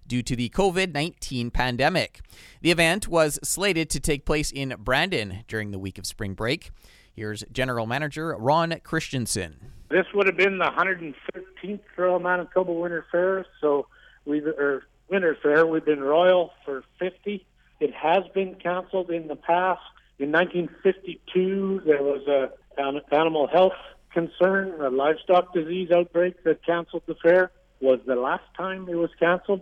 due 0.08 0.22
to 0.22 0.38
the 0.38 0.48
COVID 0.50 0.94
19 0.94 1.52
pandemic. 1.52 2.22
The 2.62 2.72
event 2.72 3.10
was 3.10 3.38
slated 3.44 3.90
to 3.90 4.00
take 4.00 4.26
place 4.26 4.50
in 4.50 4.76
Brandon 4.80 5.44
during 5.50 5.72
the 5.72 5.80
week 5.80 5.98
of 5.98 6.06
spring 6.06 6.36
break. 6.36 6.72
Here's 7.16 7.44
General 7.52 7.86
Manager 7.86 8.36
Ron 8.40 8.80
Christensen. 8.84 9.58
This 9.90 10.06
would 10.16 10.26
have 10.26 10.38
been 10.38 10.58
the 10.58 10.66
113th 10.66 11.80
Royal 11.96 12.20
Manitoba 12.20 12.74
Winter 12.74 13.06
Fair, 13.12 13.46
so 13.62 13.86
we 14.26 14.42
or 14.42 14.84
Winter 15.10 15.38
Fair. 15.44 15.68
We've 15.68 15.86
been 15.86 16.02
royal 16.02 16.52
for 16.66 16.84
50. 16.98 17.46
It 17.80 17.94
has 17.94 18.24
been 18.34 18.56
canceled 18.56 19.12
in 19.12 19.28
the 19.28 19.36
past. 19.36 19.82
In 20.18 20.32
1952, 20.32 21.82
there 21.86 22.02
was 22.02 22.28
a 22.28 22.52
an 22.82 23.00
animal 23.12 23.46
health 23.46 23.74
concern, 24.12 24.82
a 24.82 24.90
livestock 24.90 25.54
disease 25.54 25.92
outbreak 25.92 26.44
that 26.46 26.66
canceled 26.66 27.04
the 27.06 27.16
fair. 27.22 27.52
Was 27.80 28.00
the 28.08 28.16
last 28.16 28.46
time 28.58 28.90
it 28.90 28.96
was 28.96 29.12
canceled, 29.20 29.62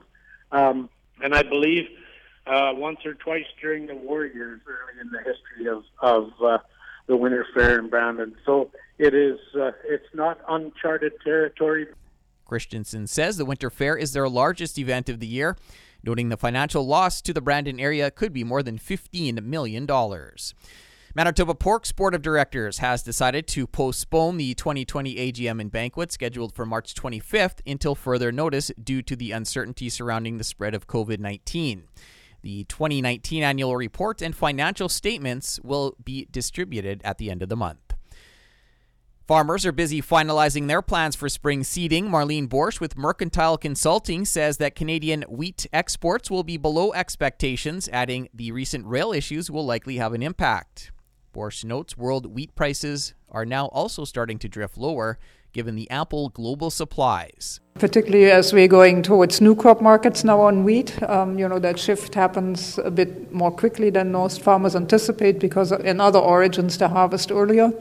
um, 0.53 0.89
and 1.21 1.35
I 1.35 1.43
believe 1.43 1.89
uh, 2.47 2.71
once 2.73 2.99
or 3.05 3.15
twice 3.15 3.45
during 3.59 3.87
the 3.87 3.95
war 3.95 4.25
years, 4.25 4.61
early 4.65 5.01
in 5.01 5.09
the 5.11 5.17
history 5.17 5.67
of 5.67 5.83
of 5.99 6.31
uh, 6.41 6.59
the 7.07 7.15
Winter 7.15 7.45
Fair 7.53 7.79
in 7.79 7.89
Brandon. 7.89 8.35
So 8.45 8.71
it 8.97 9.13
is 9.13 9.39
uh, 9.55 9.71
it's 9.83 10.07
not 10.13 10.39
uncharted 10.47 11.13
territory. 11.23 11.87
Christensen 12.45 13.07
says 13.07 13.37
the 13.37 13.45
Winter 13.45 13.69
Fair 13.69 13.95
is 13.95 14.13
their 14.13 14.27
largest 14.27 14.77
event 14.77 15.07
of 15.07 15.19
the 15.19 15.27
year, 15.27 15.57
noting 16.03 16.29
the 16.29 16.37
financial 16.37 16.85
loss 16.85 17.21
to 17.21 17.33
the 17.33 17.41
Brandon 17.41 17.79
area 17.79 18.11
could 18.11 18.33
be 18.33 18.43
more 18.43 18.61
than 18.61 18.77
$15 18.77 19.41
million. 19.43 19.87
Manitoba 21.13 21.55
Pork's 21.55 21.91
Board 21.91 22.15
of 22.15 22.21
Directors 22.21 22.77
has 22.77 23.03
decided 23.03 23.45
to 23.47 23.67
postpone 23.67 24.37
the 24.37 24.53
2020 24.53 25.15
AGM 25.15 25.59
and 25.59 25.71
banquet 25.71 26.11
scheduled 26.11 26.53
for 26.53 26.65
March 26.65 26.93
25th 26.93 27.59
until 27.65 27.95
further 27.95 28.31
notice 28.31 28.71
due 28.81 29.01
to 29.01 29.15
the 29.17 29.31
uncertainty 29.31 29.89
surrounding 29.89 30.37
the 30.37 30.43
spread 30.45 30.73
of 30.73 30.87
COVID 30.87 31.19
19. 31.19 31.83
The 32.41 32.63
2019 32.65 33.43
annual 33.43 33.75
report 33.75 34.21
and 34.21 34.35
financial 34.35 34.89
statements 34.89 35.59
will 35.63 35.95
be 36.03 36.27
distributed 36.31 37.01
at 37.03 37.17
the 37.17 37.29
end 37.29 37.43
of 37.43 37.49
the 37.49 37.55
month. 37.55 37.79
Farmers 39.27 39.65
are 39.65 39.71
busy 39.71 40.01
finalizing 40.01 40.67
their 40.67 40.81
plans 40.81 41.15
for 41.15 41.29
spring 41.29 41.63
seeding. 41.63 42.09
Marlene 42.09 42.49
Boersch 42.49 42.81
with 42.81 42.97
Mercantile 42.97 43.57
Consulting 43.57 44.25
says 44.25 44.57
that 44.57 44.75
Canadian 44.75 45.21
wheat 45.29 45.67
exports 45.71 46.29
will 46.29 46.43
be 46.43 46.57
below 46.57 46.91
expectations, 46.93 47.87
adding 47.93 48.27
the 48.33 48.51
recent 48.51 48.85
rail 48.85 49.13
issues 49.13 49.49
will 49.49 49.65
likely 49.65 49.97
have 49.97 50.11
an 50.13 50.23
impact. 50.23 50.91
Boersch 51.33 51.63
notes 51.63 51.95
world 51.95 52.25
wheat 52.25 52.55
prices 52.55 53.13
are 53.29 53.45
now 53.45 53.67
also 53.67 54.03
starting 54.03 54.37
to 54.39 54.49
drift 54.49 54.77
lower, 54.77 55.17
given 55.53 55.75
the 55.75 55.89
apple 55.89 56.29
global 56.29 56.69
supplies. 56.69 57.59
Particularly 57.75 58.29
as 58.31 58.53
we're 58.53 58.67
going 58.67 59.01
towards 59.01 59.41
new 59.41 59.55
crop 59.55 59.81
markets 59.81 60.23
now 60.23 60.41
on 60.41 60.63
wheat, 60.63 61.01
um, 61.03 61.39
you 61.39 61.47
know, 61.47 61.59
that 61.59 61.79
shift 61.79 62.13
happens 62.15 62.77
a 62.79 62.91
bit 62.91 63.31
more 63.33 63.51
quickly 63.51 63.89
than 63.89 64.11
most 64.11 64.41
farmers 64.41 64.75
anticipate 64.75 65.39
because 65.39 65.71
in 65.71 65.99
other 66.01 66.19
origins 66.19 66.77
they 66.77 66.87
harvest 66.87 67.31
earlier. 67.31 67.71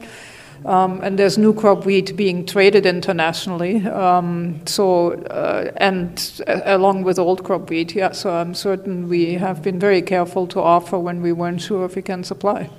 Um, 0.65 1.01
and 1.01 1.17
there's 1.17 1.37
new 1.37 1.53
crop 1.53 1.85
wheat 1.85 2.15
being 2.15 2.45
traded 2.45 2.85
internationally. 2.85 3.85
Um, 3.87 4.61
so, 4.67 5.13
uh, 5.13 5.71
and 5.77 6.43
uh, 6.47 6.61
along 6.65 7.03
with 7.03 7.17
old 7.17 7.43
crop 7.43 7.69
wheat, 7.69 7.95
yeah. 7.95 8.11
So 8.11 8.31
I'm 8.31 8.53
certain 8.53 9.09
we 9.09 9.33
have 9.33 9.63
been 9.63 9.79
very 9.79 10.01
careful 10.01 10.45
to 10.47 10.61
offer 10.61 10.99
when 10.99 11.21
we 11.21 11.31
weren't 11.31 11.61
sure 11.61 11.85
if 11.85 11.95
we 11.95 12.01
can 12.01 12.23
supply. 12.23 12.69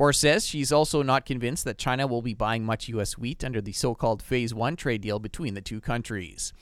Boersch 0.00 0.16
says 0.16 0.46
she's 0.46 0.72
also 0.72 1.02
not 1.02 1.26
convinced 1.26 1.66
that 1.66 1.76
China 1.76 2.06
will 2.06 2.22
be 2.22 2.32
buying 2.32 2.64
much 2.64 2.88
U.S. 2.88 3.18
wheat 3.18 3.44
under 3.44 3.60
the 3.60 3.72
so 3.72 3.94
called 3.94 4.22
Phase 4.22 4.54
1 4.54 4.74
trade 4.76 5.02
deal 5.02 5.18
between 5.18 5.52
the 5.52 5.60
two 5.60 5.78
countries. 5.78 6.54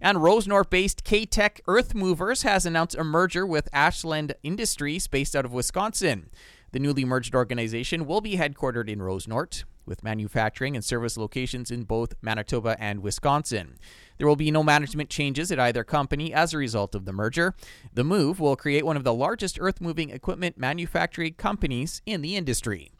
And 0.00 0.22
Rosenort 0.22 0.70
based 0.70 1.04
K 1.04 1.26
Tech 1.26 1.60
Earth 1.68 1.94
Movers 1.94 2.40
has 2.40 2.64
announced 2.64 2.96
a 2.96 3.04
merger 3.04 3.44
with 3.44 3.68
Ashland 3.70 4.34
Industries 4.42 5.08
based 5.08 5.36
out 5.36 5.44
of 5.44 5.52
Wisconsin. 5.52 6.30
The 6.72 6.78
newly 6.78 7.04
merged 7.04 7.34
organization 7.34 8.06
will 8.06 8.22
be 8.22 8.38
headquartered 8.38 8.88
in 8.88 9.02
Rosenort, 9.02 9.66
with 9.86 10.02
manufacturing 10.02 10.74
and 10.74 10.84
service 10.84 11.16
locations 11.16 11.70
in 11.70 11.84
both 11.84 12.14
Manitoba 12.22 12.76
and 12.78 13.02
Wisconsin. 13.02 13.78
There 14.18 14.26
will 14.26 14.36
be 14.36 14.50
no 14.50 14.62
management 14.62 15.10
changes 15.10 15.52
at 15.52 15.60
either 15.60 15.84
company 15.84 16.32
as 16.32 16.52
a 16.52 16.58
result 16.58 16.94
of 16.94 17.04
the 17.04 17.12
merger. 17.12 17.54
The 17.92 18.04
move 18.04 18.40
will 18.40 18.56
create 18.56 18.86
one 18.86 18.96
of 18.96 19.04
the 19.04 19.14
largest 19.14 19.58
earth 19.60 19.80
moving 19.80 20.10
equipment 20.10 20.58
manufacturing 20.58 21.34
companies 21.34 22.02
in 22.06 22.22
the 22.22 22.36
industry. 22.36 22.90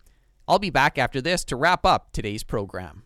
I'll 0.47 0.59
be 0.59 0.71
back 0.71 0.99
after 0.99 1.21
this 1.21 1.45
to 1.47 1.57
wrap 1.57 1.85
up 1.85 2.13
today's 2.13 2.45
program. 2.45 3.06